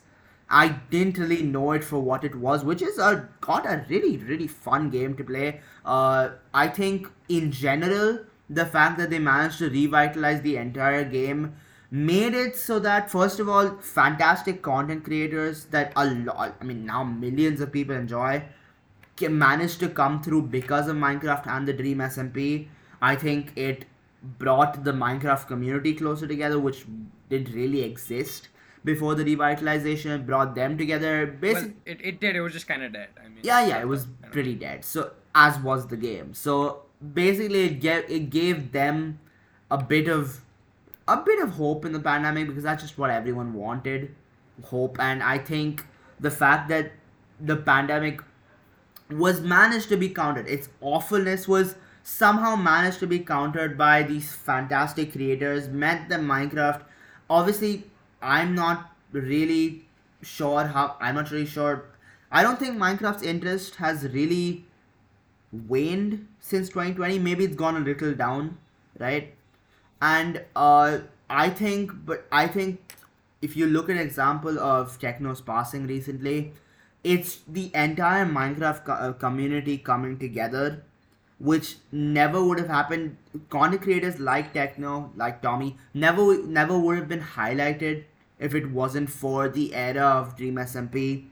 I 0.50 0.70
didn't 0.90 1.18
really 1.18 1.44
know 1.44 1.72
it 1.74 1.84
for 1.84 2.00
what 2.00 2.24
it 2.24 2.36
was, 2.36 2.64
which 2.64 2.82
is 2.82 2.98
a 2.98 3.30
got 3.42 3.66
a 3.66 3.86
really 3.90 4.18
really 4.18 4.48
fun 4.48 4.90
game 4.90 5.16
to 5.18 5.24
play. 5.24 5.62
Uh, 5.86 6.30
I 6.54 6.68
think 6.68 7.10
in 7.30 7.52
general 7.52 8.20
the 8.50 8.66
fact 8.66 8.98
that 8.98 9.10
they 9.10 9.20
managed 9.20 9.60
to 9.60 9.70
revitalize 9.70 10.42
the 10.42 10.58
entire 10.58 11.04
game 11.04 11.56
made 11.90 12.34
it 12.34 12.56
so 12.56 12.80
that 12.80 13.10
first 13.10 13.40
of 13.40 13.48
all 13.48 13.70
fantastic 13.80 14.62
content 14.62 15.04
creators 15.04 15.66
that 15.66 15.94
a 15.96 16.06
lot 16.06 16.56
I 16.60 16.64
mean 16.66 16.86
now 16.86 17.04
millions 17.04 17.62
of 17.62 17.72
people 17.72 17.96
enjoy 17.96 18.44
managed 19.22 19.80
to 19.80 19.90
come 19.90 20.22
through 20.22 20.44
because 20.44 20.88
of 20.88 20.96
Minecraft 20.96 21.48
and 21.48 21.68
the 21.68 21.74
Dream 21.74 21.98
SMP. 21.98 22.68
I 23.02 23.16
think 23.16 23.54
it 23.56 23.86
brought 24.22 24.84
the 24.84 24.92
Minecraft 24.92 25.48
community 25.48 25.94
closer 25.94 26.28
together, 26.28 26.60
which 26.60 26.86
didn't 27.30 27.54
really 27.54 27.82
exist 27.82 28.50
before 28.84 29.16
the 29.16 29.24
revitalization. 29.24 30.16
It 30.16 30.26
brought 30.26 30.56
them 30.56 30.78
together. 30.78 31.26
Well, 31.26 31.54
Basically, 31.54 31.76
it, 31.86 32.00
it 32.04 32.20
did. 32.20 32.36
It 32.36 32.42
was 32.42 32.54
just 32.54 32.68
kind 32.68 32.84
of 32.84 32.94
dead. 32.94 33.10
I 33.20 33.28
mean. 33.28 33.40
yeah, 33.44 33.66
yeah, 33.66 33.80
it 33.80 33.88
was 33.88 34.08
pretty 34.32 34.56
dead. 34.56 34.86
So 34.86 35.12
as 35.34 35.60
was 35.60 35.88
the 35.88 35.98
game. 35.98 36.34
So 36.34 36.84
basically, 37.14 37.66
it 37.66 37.80
gave 37.82 38.10
it 38.10 38.30
gave 38.30 38.72
them 38.72 39.20
a 39.70 39.78
bit 39.78 40.08
of 40.08 40.42
a 41.08 41.18
bit 41.18 41.40
of 41.42 41.52
hope 41.52 41.86
in 41.86 41.94
the 41.94 42.00
pandemic 42.00 42.48
because 42.48 42.64
that's 42.64 42.84
just 42.84 42.98
what 42.98 43.10
everyone 43.10 43.54
wanted, 43.54 44.14
hope. 44.66 45.00
And 45.00 45.24
I 45.24 45.38
think 45.38 45.86
the 46.20 46.32
fact 46.32 46.70
that 46.70 46.92
the 47.40 47.56
pandemic 47.56 48.22
was 49.10 49.42
managed 49.42 49.90
to 49.90 49.98
be 49.98 50.10
countered, 50.10 50.48
its 50.48 50.70
awfulness 50.82 51.48
was 51.48 51.76
somehow 52.04 52.56
managed 52.56 53.00
to 53.00 53.08
be 53.08 53.20
countered 53.20 53.78
by 53.78 54.04
these 54.04 54.34
fantastic 54.34 55.12
creators, 55.12 55.68
meant 55.70 56.10
that 56.10 56.20
Minecraft. 56.22 56.82
Obviously, 57.30 57.84
I'm 58.22 58.56
not 58.56 58.92
really 59.12 59.86
sure 60.22 60.66
how. 60.66 60.96
I'm 61.00 61.16
not 61.16 61.32
really 61.32 61.46
sure. 61.46 61.86
I 62.32 62.44
don't 62.44 62.60
think 62.60 62.78
Minecraft's 62.78 63.24
interest 63.24 63.76
has 63.76 64.04
really 64.04 64.66
waned 65.52 66.28
since 66.40 66.70
2020. 66.70 67.20
Maybe 67.20 67.46
it's 67.46 67.56
gone 67.56 67.76
a 67.78 67.80
little 67.80 68.14
down, 68.14 68.58
right? 69.00 69.34
And 70.02 70.44
uh, 70.56 71.00
I 71.30 71.50
think, 71.50 71.92
but 72.06 72.28
I 72.32 72.48
think 72.48 72.96
if 73.42 73.56
you 73.56 73.68
look 73.68 73.90
at 73.90 73.96
an 73.96 74.02
example 74.02 74.60
of 74.60 75.00
Techno's 75.00 75.42
passing 75.42 75.88
recently, 75.88 76.54
it's 77.04 77.40
the 77.48 77.72
entire 77.74 78.26
Minecraft 78.26 78.86
co- 78.86 78.94
uh, 78.94 79.14
community 79.14 79.78
coming 79.78 80.18
together, 80.20 80.84
which 81.40 81.78
never 81.92 82.44
would 82.44 82.60
have 82.60 82.68
happened. 82.68 83.18
Content 83.50 83.82
creators 83.82 84.20
like 84.20 84.54
Techno, 84.54 85.12
like 85.16 85.42
Tommy, 85.42 85.78
never 85.94 86.44
never 86.44 86.78
would 86.78 86.98
have 86.98 87.08
been 87.08 87.22
highlighted 87.22 88.04
if 88.40 88.54
it 88.56 88.72
wasn't 88.72 89.10
for 89.10 89.48
the 89.50 89.74
era 89.74 90.02
of 90.04 90.36
Dream 90.38 90.58
SMP, 90.58 91.26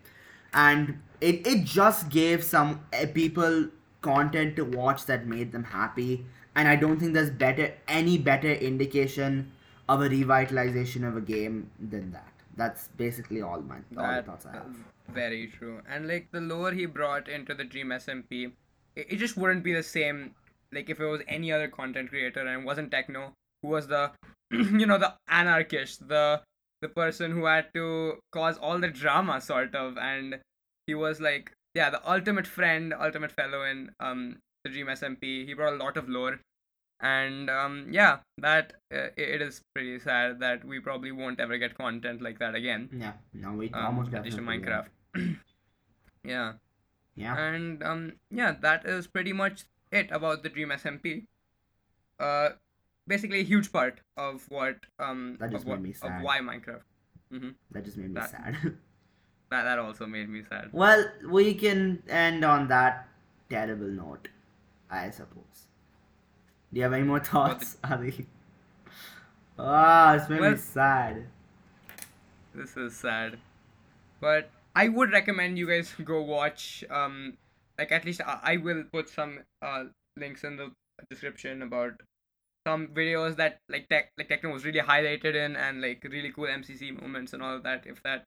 and 0.54 0.99
it 1.21 1.45
it 1.45 1.63
just 1.65 2.10
gave 2.10 2.43
some 2.43 2.82
uh, 2.93 3.06
people 3.13 3.69
content 4.07 4.55
to 4.57 4.65
watch 4.79 5.05
that 5.11 5.27
made 5.35 5.51
them 5.51 5.63
happy. 5.73 6.25
And 6.55 6.67
I 6.73 6.75
don't 6.75 6.99
think 6.99 7.13
there's 7.13 7.29
better 7.45 7.73
any 7.87 8.17
better 8.29 8.51
indication 8.71 9.51
of 9.89 10.01
a 10.01 10.09
revitalization 10.09 11.07
of 11.07 11.17
a 11.17 11.21
game 11.21 11.69
than 11.95 12.11
that. 12.11 12.31
That's 12.57 12.87
basically 13.03 13.41
all 13.41 13.61
my 13.61 13.77
all 13.97 14.07
That 14.11 14.25
thoughts 14.25 14.45
I 14.45 14.53
have. 14.53 14.75
very 15.13 15.47
true. 15.47 15.81
And 15.89 16.07
like 16.07 16.31
the 16.31 16.41
lore 16.41 16.71
he 16.71 16.85
brought 16.85 17.27
into 17.27 17.53
the 17.53 17.63
Dream 17.63 17.89
SMP, 17.97 18.51
it, 18.95 19.07
it 19.15 19.17
just 19.17 19.37
wouldn't 19.37 19.63
be 19.63 19.73
the 19.73 19.83
same. 19.83 20.33
Like 20.71 20.89
if 20.89 20.99
it 20.99 21.05
was 21.05 21.21
any 21.27 21.51
other 21.51 21.67
content 21.67 22.09
creator 22.09 22.39
and 22.45 22.61
it 22.61 22.65
wasn't 22.65 22.91
Techno, 22.91 23.33
who 23.61 23.69
was 23.69 23.87
the, 23.87 24.11
you 24.51 24.85
know, 24.85 24.97
the 24.97 25.13
anarchist, 25.27 26.07
the 26.07 26.41
the 26.81 26.89
person 26.89 27.31
who 27.31 27.45
had 27.45 27.73
to 27.73 28.17
cause 28.31 28.57
all 28.57 28.79
the 28.79 28.89
drama, 29.03 29.41
sort 29.41 29.75
of, 29.75 29.97
and 29.97 30.39
he 30.87 30.95
was 30.95 31.21
like, 31.21 31.51
yeah, 31.75 31.89
the 31.91 32.01
ultimate 32.09 32.47
friend, 32.47 32.93
ultimate 32.99 33.31
fellow 33.31 33.63
in 33.63 33.91
um 33.99 34.38
the 34.63 34.69
Dream 34.71 34.88
SMP. 34.88 35.45
He 35.45 35.53
brought 35.53 35.73
a 35.73 35.77
lot 35.77 35.97
of 35.97 36.09
lore. 36.09 36.39
And 37.01 37.49
um, 37.49 37.88
yeah, 37.91 38.19
that 38.38 38.73
uh, 38.91 39.09
it 39.17 39.41
is 39.41 39.61
pretty 39.75 39.99
sad 39.99 40.39
that 40.39 40.63
we 40.63 40.79
probably 40.79 41.11
won't 41.11 41.41
ever 41.41 41.57
get 41.57 41.77
content 41.77 42.21
like 42.21 42.39
that 42.39 42.55
again 42.55 42.89
Yeah, 42.93 43.11
no, 43.33 43.51
we 43.51 43.69
um, 43.73 43.85
almost 43.85 44.13
at 44.13 44.23
least 44.23 44.38
in 44.38 44.45
definitely. 44.45 44.71
Minecraft. 44.71 45.35
yeah, 46.23 46.53
Yeah, 47.15 47.38
and 47.38 47.83
um, 47.83 48.13
yeah, 48.31 48.55
that 48.61 48.85
is 48.85 49.07
pretty 49.07 49.33
much 49.33 49.65
it 49.91 50.09
about 50.11 50.41
the 50.43 50.49
Dream 50.49 50.69
SMP. 50.69 51.25
Uh, 52.17 52.51
basically 53.05 53.41
a 53.41 53.43
huge 53.43 53.71
part 53.73 53.99
of 54.15 54.45
what 54.49 54.77
um 54.97 55.35
That 55.39 55.51
just 55.51 55.63
of 55.65 55.69
what 55.69 55.81
made 55.81 55.89
me 55.89 55.95
of 56.01 56.23
why 56.23 56.39
Minecraft. 56.39 56.83
hmm 57.31 57.49
that 57.71 57.83
just 57.83 57.97
made 57.97 58.07
me 58.09 58.15
that- 58.21 58.29
sad. 58.31 58.55
That 59.51 59.63
that 59.63 59.79
also 59.79 60.05
made 60.08 60.27
me 60.29 60.43
sad. 60.49 60.69
well, 60.73 61.05
we 61.27 61.53
can 61.53 62.01
end 62.10 62.43
on 62.43 62.67
that 62.69 63.08
terrible 63.49 63.88
note, 63.88 64.27
I 64.89 65.10
suppose. 65.12 65.67
Do 66.73 66.77
you 66.79 66.84
have 66.84 66.93
any 66.93 67.03
more 67.03 67.19
thoughts, 67.19 67.77
Adi? 67.84 68.25
Ah, 69.58 70.15
it's 70.15 70.29
made 70.29 70.41
me 70.41 70.58
sad. 70.58 71.27
This 72.53 72.75
is 72.75 72.95
sad, 72.95 73.38
but 74.19 74.49
I 74.75 74.88
would 74.89 75.12
recommend 75.12 75.58
you 75.58 75.67
guys 75.67 75.93
go 76.03 76.21
watch 76.21 76.84
um 76.89 77.38
like 77.77 77.91
at 77.91 78.05
least 78.05 78.21
I, 78.25 78.39
I 78.43 78.58
will 78.58 78.84
put 78.91 79.10
some 79.10 79.39
uh 79.62 79.86
links 80.17 80.43
in 80.43 80.58
the 80.58 80.71
description 81.10 81.62
about 81.62 82.01
some 82.67 82.88
videos 82.88 83.36
that 83.36 83.58
like 83.69 83.88
tech 83.89 84.12
like 84.17 84.27
Techno 84.29 84.51
was 84.51 84.65
really 84.65 84.79
highlighted 84.79 85.36
in 85.36 85.55
and 85.55 85.81
like 85.81 86.03
really 86.10 86.31
cool 86.31 86.45
MCC 86.45 86.99
moments 86.99 87.34
and 87.34 87.43
all 87.43 87.55
of 87.55 87.63
that. 87.63 87.86
If 87.86 88.01
that 88.03 88.23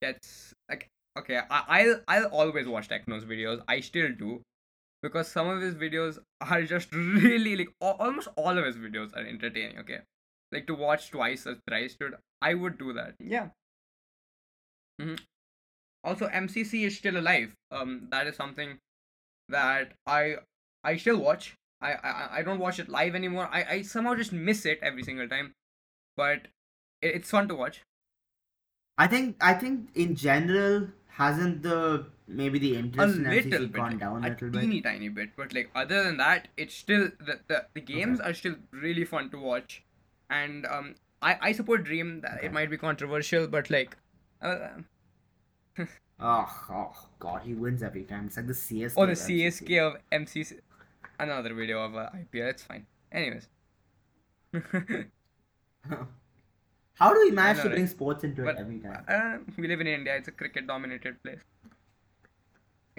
gets 0.00 0.54
like 0.72 0.88
okay, 1.18 1.40
I, 1.50 1.62
I'll 1.78 2.00
I'll 2.08 2.26
always 2.42 2.66
watch 2.68 2.88
Techno's 2.88 3.24
videos. 3.24 3.62
I 3.68 3.80
still 3.80 4.12
do 4.12 4.42
because 5.02 5.28
some 5.28 5.48
of 5.48 5.60
his 5.62 5.74
videos 5.74 6.18
are 6.40 6.62
just 6.64 6.92
really 6.94 7.56
like 7.56 7.70
al- 7.82 7.98
almost 8.08 8.28
all 8.36 8.58
of 8.58 8.64
his 8.64 8.76
videos 8.76 9.16
are 9.16 9.26
entertaining. 9.26 9.78
Okay, 9.80 10.00
like 10.52 10.66
to 10.68 10.74
watch 10.74 11.10
twice 11.10 11.46
or 11.46 11.56
thrice, 11.68 11.96
dude. 12.00 12.16
I 12.42 12.54
would 12.54 12.78
do 12.78 12.92
that. 12.94 13.14
Yeah. 13.20 13.50
hmm 15.00 15.14
Also, 16.04 16.28
MCC 16.28 16.84
is 16.84 16.96
still 16.98 17.16
alive. 17.18 17.54
Um, 17.70 18.08
that 18.10 18.26
is 18.28 18.36
something 18.36 18.78
that 19.50 19.94
I 20.06 20.36
I 20.84 20.96
still 20.98 21.18
watch. 21.18 21.56
I 21.82 21.94
I, 21.94 22.28
I 22.38 22.42
don't 22.42 22.60
watch 22.60 22.80
it 22.80 22.88
live 22.90 23.14
anymore. 23.16 23.48
I, 23.52 23.64
I 23.76 23.82
somehow 23.82 24.14
just 24.16 24.32
miss 24.32 24.66
it 24.66 24.80
every 24.82 25.04
single 25.04 25.28
time, 25.28 25.54
but 26.16 26.48
it, 27.02 27.16
it's 27.16 27.30
fun 27.30 27.48
to 27.48 27.56
watch. 27.56 27.82
I 29.04 29.06
think 29.12 29.36
I 29.50 29.52
think 29.54 29.90
in 29.94 30.14
general 30.22 30.88
hasn't 31.20 31.62
the 31.62 32.06
maybe 32.40 32.58
the 32.64 32.74
A 32.74 32.78
interest 32.80 33.16
in 33.16 33.24
little 33.24 33.52
MCC 33.52 33.72
bit, 33.72 33.72
gone 33.80 33.98
down 34.02 34.24
a 34.24 34.28
a 34.28 34.30
little 34.30 34.50
bit? 34.50 34.60
teeny 34.60 34.80
tiny 34.88 35.08
bit, 35.20 35.30
but 35.36 35.54
like 35.58 35.70
other 35.74 36.02
than 36.04 36.16
that, 36.18 36.48
it's 36.56 36.74
still 36.74 37.08
the 37.30 37.40
the, 37.52 37.58
the 37.74 37.80
games 37.80 38.20
are 38.20 38.34
still 38.42 38.56
really 38.70 39.04
fun 39.04 39.30
to 39.30 39.38
watch, 39.38 39.82
and 40.30 40.66
um 40.66 40.94
I 41.30 41.34
I 41.48 41.52
support 41.60 41.84
Dream. 41.90 42.14
That 42.26 42.38
Okay. 42.38 42.46
it 42.46 42.52
might 42.60 42.70
be 42.70 42.78
controversial, 42.86 43.46
but 43.58 43.70
like. 43.78 43.96
Uh, 44.40 44.68
Oh, 46.24 46.48
oh 46.70 47.08
god, 47.18 47.42
he 47.44 47.52
wins 47.60 47.82
every 47.82 48.04
time. 48.04 48.26
It's 48.26 48.36
like 48.36 48.46
the 48.46 48.52
CSK. 48.52 48.94
Oh, 48.96 49.06
the 49.06 49.12
of 49.12 49.18
MCC. 49.18 49.78
Of 49.86 49.94
MCC. 50.12 50.60
Another 51.18 51.52
video 51.60 51.80
of 51.84 51.96
uh, 51.96 52.10
IPL. 52.18 52.50
It's 52.50 52.62
fine. 52.62 52.86
Anyways. 53.10 53.48
How 57.02 57.12
do 57.14 57.20
we 57.26 57.30
manage 57.36 57.56
know, 57.58 57.62
to 57.64 57.68
right? 57.68 57.74
bring 57.76 57.86
sports 57.92 58.24
into 58.28 58.44
But 58.48 58.56
it 58.56 58.60
every 58.64 58.78
time? 58.86 59.04
uh, 59.08 59.38
we 59.58 59.68
live 59.68 59.80
in 59.84 59.88
India. 59.92 60.16
It's 60.16 60.28
a 60.28 60.32
cricket 60.40 60.66
dominated 60.72 61.22
place. 61.22 61.40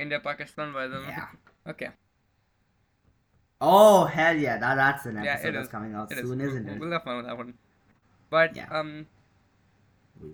India, 0.05 0.19
Pakistan, 0.19 0.73
by 0.73 0.87
the 0.93 0.97
way. 1.03 1.11
Yeah. 1.17 1.27
Okay. 1.73 1.89
Oh 3.61 4.05
hell 4.05 4.35
yeah! 4.35 4.57
That 4.57 4.75
that's 4.75 5.05
an 5.05 5.23
Yeah, 5.23 5.33
episode 5.33 5.49
it 5.49 5.51
that's 5.53 5.67
is. 5.67 5.71
coming 5.71 5.93
out 5.95 6.11
It 6.11 6.17
is. 6.17 6.27
soon, 6.29 6.39
We'll- 6.39 6.47
isn't 6.49 6.67
it? 6.69 6.79
We'll 6.79 6.91
have 6.91 7.03
fun 7.03 7.17
with 7.17 7.25
that 7.27 7.37
one. 7.37 7.53
But 8.29 8.55
Yeah. 8.57 8.67
um, 8.79 9.07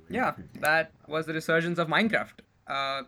yeah, 0.10 0.34
that 0.62 0.92
was 1.08 1.26
the 1.28 1.34
resurgence 1.34 1.78
of 1.78 1.88
Minecraft. 1.88 2.40
Uh, 2.66 3.04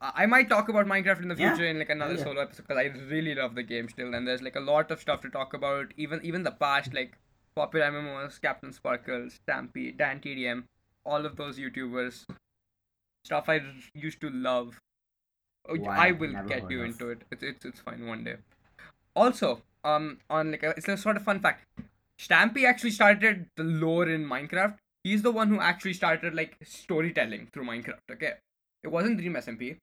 I 0.00 0.26
might 0.26 0.48
talk 0.48 0.68
about 0.68 0.86
Minecraft 0.86 1.22
in 1.22 1.28
the 1.28 1.34
Yeah. 1.34 1.54
future 1.54 1.68
in 1.68 1.78
like 1.80 1.90
another 1.90 2.14
yeah. 2.14 2.22
solo 2.22 2.42
episode 2.42 2.68
because 2.68 2.78
I 2.78 2.84
really 3.14 3.34
love 3.34 3.56
the 3.56 3.64
game 3.64 3.88
still, 3.88 4.14
and 4.14 4.28
there's 4.28 4.42
like 4.42 4.54
a 4.54 4.60
lot 4.60 4.92
of 4.92 5.00
stuff 5.00 5.22
to 5.22 5.30
talk 5.38 5.54
about. 5.54 5.92
Even 5.96 6.20
even 6.32 6.44
the 6.44 6.52
past, 6.52 6.94
like 6.94 7.16
popular 7.58 7.86
MMOs, 7.90 8.40
Captain 8.40 8.72
Sparkle, 8.72 9.28
Stampy, 9.36 9.86
Dan 9.96 10.20
TDM, 10.20 10.64
all 11.04 11.26
of 11.26 11.36
those 11.36 11.58
YouTubers, 11.58 12.24
stuff 13.24 13.48
I 13.48 13.60
used 13.94 14.20
to 14.20 14.30
love. 14.30 14.78
Oh, 15.68 15.76
Wow, 15.78 15.90
I 16.06 16.12
will 16.12 16.34
get 16.52 16.70
you 16.70 16.80
of. 16.82 16.86
into 16.90 17.08
it. 17.10 17.22
It's, 17.32 17.42
it's 17.42 17.64
it's 17.70 17.80
fine 17.80 18.06
one 18.06 18.24
day. 18.24 18.36
Also, 19.14 19.62
um, 19.84 20.18
on 20.30 20.52
like 20.52 20.62
a, 20.62 20.70
it's 20.70 20.88
a 20.88 20.96
sort 20.96 21.16
of 21.16 21.24
fun 21.24 21.40
fact. 21.40 21.64
Stampy 22.26 22.64
actually 22.64 22.90
started 22.90 23.46
the 23.56 23.64
lore 23.64 24.08
in 24.08 24.24
Minecraft. 24.34 24.76
He's 25.04 25.22
the 25.22 25.30
one 25.40 25.48
who 25.48 25.60
actually 25.60 25.94
started 25.94 26.34
like 26.34 26.56
storytelling 26.64 27.48
through 27.52 27.64
Minecraft. 27.64 28.14
Okay, 28.16 28.32
it 28.82 28.88
wasn't 28.88 29.18
Dream 29.18 29.34
SMP. 29.34 29.76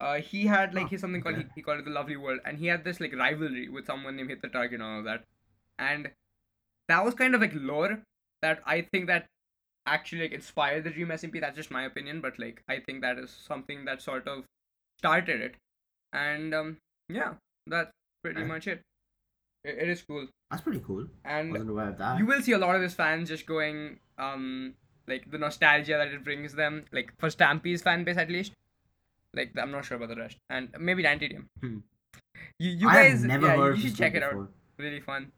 Uh, 0.00 0.16
he 0.32 0.46
had 0.46 0.74
like 0.74 0.84
Oh, 0.86 0.88
he's 0.88 1.00
something 1.00 1.22
called 1.22 1.36
he, 1.36 1.44
he 1.54 1.62
called 1.62 1.78
it 1.78 1.84
the 1.86 1.96
Lovely 2.00 2.16
World, 2.16 2.40
and 2.44 2.58
he 2.58 2.66
had 2.66 2.84
this 2.84 3.00
like 3.00 3.16
rivalry 3.24 3.68
with 3.68 3.86
someone 3.86 4.16
named 4.16 4.30
Hit 4.30 4.42
the 4.42 4.52
Target 4.58 4.80
and 4.80 4.82
all 4.82 4.98
of 4.98 5.04
that, 5.04 5.24
and 5.78 6.10
that 6.88 7.04
was 7.04 7.14
kind 7.14 7.34
of 7.34 7.40
like 7.40 7.52
lore 7.54 8.00
that 8.42 8.60
I 8.66 8.82
think 8.92 9.06
that 9.06 9.26
actually 9.86 10.22
like 10.22 10.32
inspired 10.32 10.84
the 10.84 10.90
Dream 10.90 11.08
SMP. 11.08 11.40
That's 11.40 11.56
just 11.56 11.70
my 11.70 11.84
opinion, 11.84 12.20
but 12.20 12.38
like 12.38 12.62
I 12.68 12.80
think 12.80 13.00
that 13.02 13.18
is 13.18 13.30
something 13.30 13.84
that 13.86 14.02
sort 14.02 14.26
of 14.28 14.44
started 14.98 15.40
it, 15.40 15.54
and 16.12 16.54
um 16.54 16.76
yeah, 17.08 17.34
that's 17.66 17.90
pretty 18.22 18.40
Okay. 18.40 18.48
much 18.48 18.66
it. 18.66 18.80
it. 19.64 19.78
It 19.78 19.88
is 19.88 20.02
cool, 20.02 20.26
That's 20.50 20.62
pretty 20.62 20.80
cool. 20.86 21.06
and 21.24 21.50
Wasn't 21.52 21.70
aware 21.70 21.88
of 21.88 21.98
that. 21.98 22.18
you 22.18 22.26
will 22.26 22.40
see 22.42 22.52
a 22.52 22.58
lot 22.58 22.74
of 22.76 22.82
his 22.82 22.94
fans 22.94 23.28
just 23.28 23.46
going 23.46 23.98
um 24.18 24.74
like 25.06 25.30
the 25.30 25.38
nostalgia 25.38 25.96
that 25.98 26.08
it 26.08 26.24
brings 26.24 26.54
them 26.54 26.84
like 26.92 27.12
for 27.18 27.28
Stampy's 27.28 27.82
fan 27.82 28.04
base 28.04 28.16
at 28.16 28.30
least 28.30 28.52
like 29.34 29.52
I'm 29.58 29.70
not 29.70 29.84
sure 29.84 29.96
about 29.96 30.08
the 30.08 30.16
rest 30.16 30.36
and 30.48 30.68
maybe 30.78 31.02
Dan 31.02 31.18
TDM 31.18 31.44
Hmm. 31.60 31.78
you 32.58 32.70
you 32.70 32.88
I 32.88 32.94
guys 32.94 33.24
yeah, 33.24 33.56
you 33.56 33.76
should 33.76 33.96
check 33.96 34.14
it 34.14 34.22
out 34.22 34.48
really 34.78 35.00
fun 35.00 35.32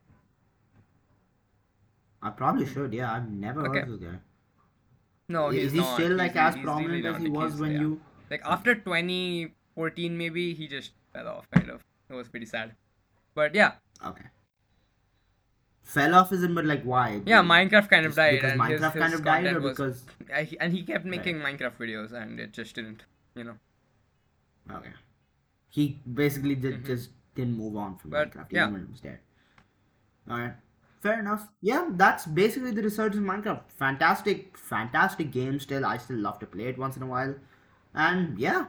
I 2.22 2.30
probably 2.30 2.66
should. 2.66 2.92
Yeah, 2.94 3.12
I've 3.12 3.30
never 3.30 3.66
Okay. 3.68 3.80
heard 3.80 3.90
of 3.90 4.00
guy. 4.02 4.18
no 5.28 5.50
he's 5.50 5.64
Is 5.66 5.72
he 5.72 5.78
not. 5.80 5.94
still 5.94 6.12
like 6.16 6.34
really- 6.34 6.46
as 6.46 6.54
he's 6.54 6.64
prominent 6.64 6.92
really 7.04 7.08
as 7.16 7.22
he 7.22 7.28
was 7.28 7.52
he's- 7.52 7.60
when 7.60 7.72
yeah. 7.72 7.80
you? 7.80 8.00
like 8.30 8.42
after 8.44 8.74
2014 8.76 10.16
maybe 10.18 10.54
he 10.54 10.68
just 10.68 10.92
fell 11.12 11.28
off 11.28 11.48
kind 11.50 11.70
of 11.70 11.82
it 12.10 12.14
was 12.14 12.28
pretty 12.28 12.46
sad 12.46 12.74
but 13.34 13.54
yeah 13.54 13.72
Okay. 14.04 14.26
Fell 15.82 16.14
off 16.16 16.32
isn't, 16.32 16.54
but 16.54 16.64
like 16.64 16.82
why? 16.82 17.20
yeah 17.26 17.42
Minecraft 17.42 17.88
kind 17.90 18.06
of 18.06 18.14
died 18.14 18.34
Because 18.36 18.52
and 18.52 18.60
Minecraft 18.60 18.92
his 18.92 19.02
kind 19.02 19.14
of 19.14 19.24
died, 19.24 19.46
or 19.56 19.60
because 19.60 20.04
he- 20.44 20.58
and 20.60 20.72
he 20.72 20.82
kept 20.84 21.04
making 21.04 21.36
Minecraft 21.38 21.76
videos 21.84 22.12
and 22.12 22.40
it 22.40 22.52
just 22.52 22.74
didn't 22.74 23.04
you 23.34 23.44
know 23.44 23.56
okay, 24.70 24.92
he 25.68 26.00
basically 26.22 26.54
did 26.56 26.82
Mhm. 26.82 26.86
just 26.86 27.10
didn't 27.34 27.56
move 27.56 27.76
on 27.76 27.96
from 27.98 28.10
But, 28.10 28.30
Minecraft 28.32 28.46
yeah. 28.52 28.62
even 28.62 28.72
when 28.74 28.82
it 28.82 28.90
was 28.90 29.00
dead. 29.00 29.18
All 30.30 30.38
right, 30.38 30.54
fair 31.00 31.18
enough. 31.20 31.48
Yeah, 31.60 31.88
that's 31.92 32.26
basically 32.26 32.70
the 32.72 32.82
research 32.82 33.14
in 33.14 33.24
Minecraft. 33.24 33.62
Fantastic, 33.78 34.56
fantastic 34.56 35.30
game. 35.30 35.58
Still, 35.60 35.84
I 35.86 35.96
still 35.98 36.16
love 36.18 36.38
to 36.40 36.46
play 36.46 36.64
it 36.64 36.78
once 36.78 36.96
in 36.96 37.02
a 37.02 37.06
while, 37.06 37.34
and 37.94 38.38
yeah, 38.38 38.66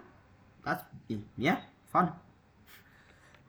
that's 0.65 0.83
yeah, 1.37 1.61
fun. 1.91 2.11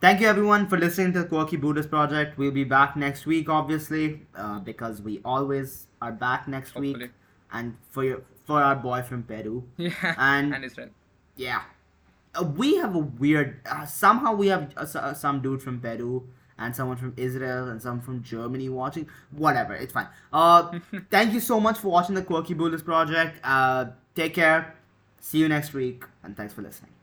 Thank 0.01 0.21
you 0.21 0.29
everyone 0.29 0.69
for 0.69 0.79
listening 0.79 1.13
to 1.15 1.21
the 1.23 1.27
Quirky 1.27 1.57
Bootless 1.57 1.87
Project. 1.87 2.39
We'll 2.39 2.53
be 2.53 2.63
back 2.65 2.97
next 2.97 3.27
week, 3.27 3.49
obviously, 3.49 4.27
uh, 4.37 4.61
because 4.61 5.03
we 5.03 5.21
always 5.25 5.89
are 6.01 6.13
back 6.13 6.47
next 6.47 6.75
week. 6.77 7.11
and 7.51 7.77
for 7.91 8.05
your 8.05 8.23
for 8.47 8.63
our 8.63 8.77
boy 8.77 9.03
from 9.03 9.23
Peru. 9.25 9.65
Yeah. 9.77 10.15
And- 10.19 10.55
and 10.55 10.63
his 10.65 10.75
friend. 10.75 10.93
Yeah, 11.37 11.63
uh, 12.35 12.45
we 12.45 12.77
have 12.77 12.95
a 12.95 12.99
weird. 12.99 13.61
Uh, 13.67 13.87
somehow 13.87 14.35
we 14.35 14.49
have 14.49 14.73
uh, 14.77 14.87
uh, 14.99 15.15
some 15.15 15.41
dude 15.43 15.63
from 15.63 15.81
Peru 15.81 16.29
and 16.59 16.75
someone 16.75 16.97
from 16.97 17.15
Israel 17.17 17.69
and 17.69 17.81
some 17.81 18.01
from 18.01 18.23
Germany 18.23 18.69
watching. 18.69 19.09
Whatever, 19.31 19.75
it's 19.75 19.93
fine. 19.93 20.09
Uh, 20.33 20.79
thank 21.11 21.33
you 21.33 21.41
so 21.41 21.61
much 21.61 21.79
for 21.79 21.89
watching 21.89 22.15
the 22.15 22.23
Quirky 22.23 22.55
Bootless 22.55 22.83
project. 22.83 23.39
Uh, 23.45 23.87
take 24.15 24.35
care. 24.35 24.75
See 25.21 25.39
you 25.39 25.49
next 25.49 25.73
week, 25.73 26.05
and 26.23 26.37
thanks 26.37 26.53
for 26.53 26.63
listening. 26.63 26.98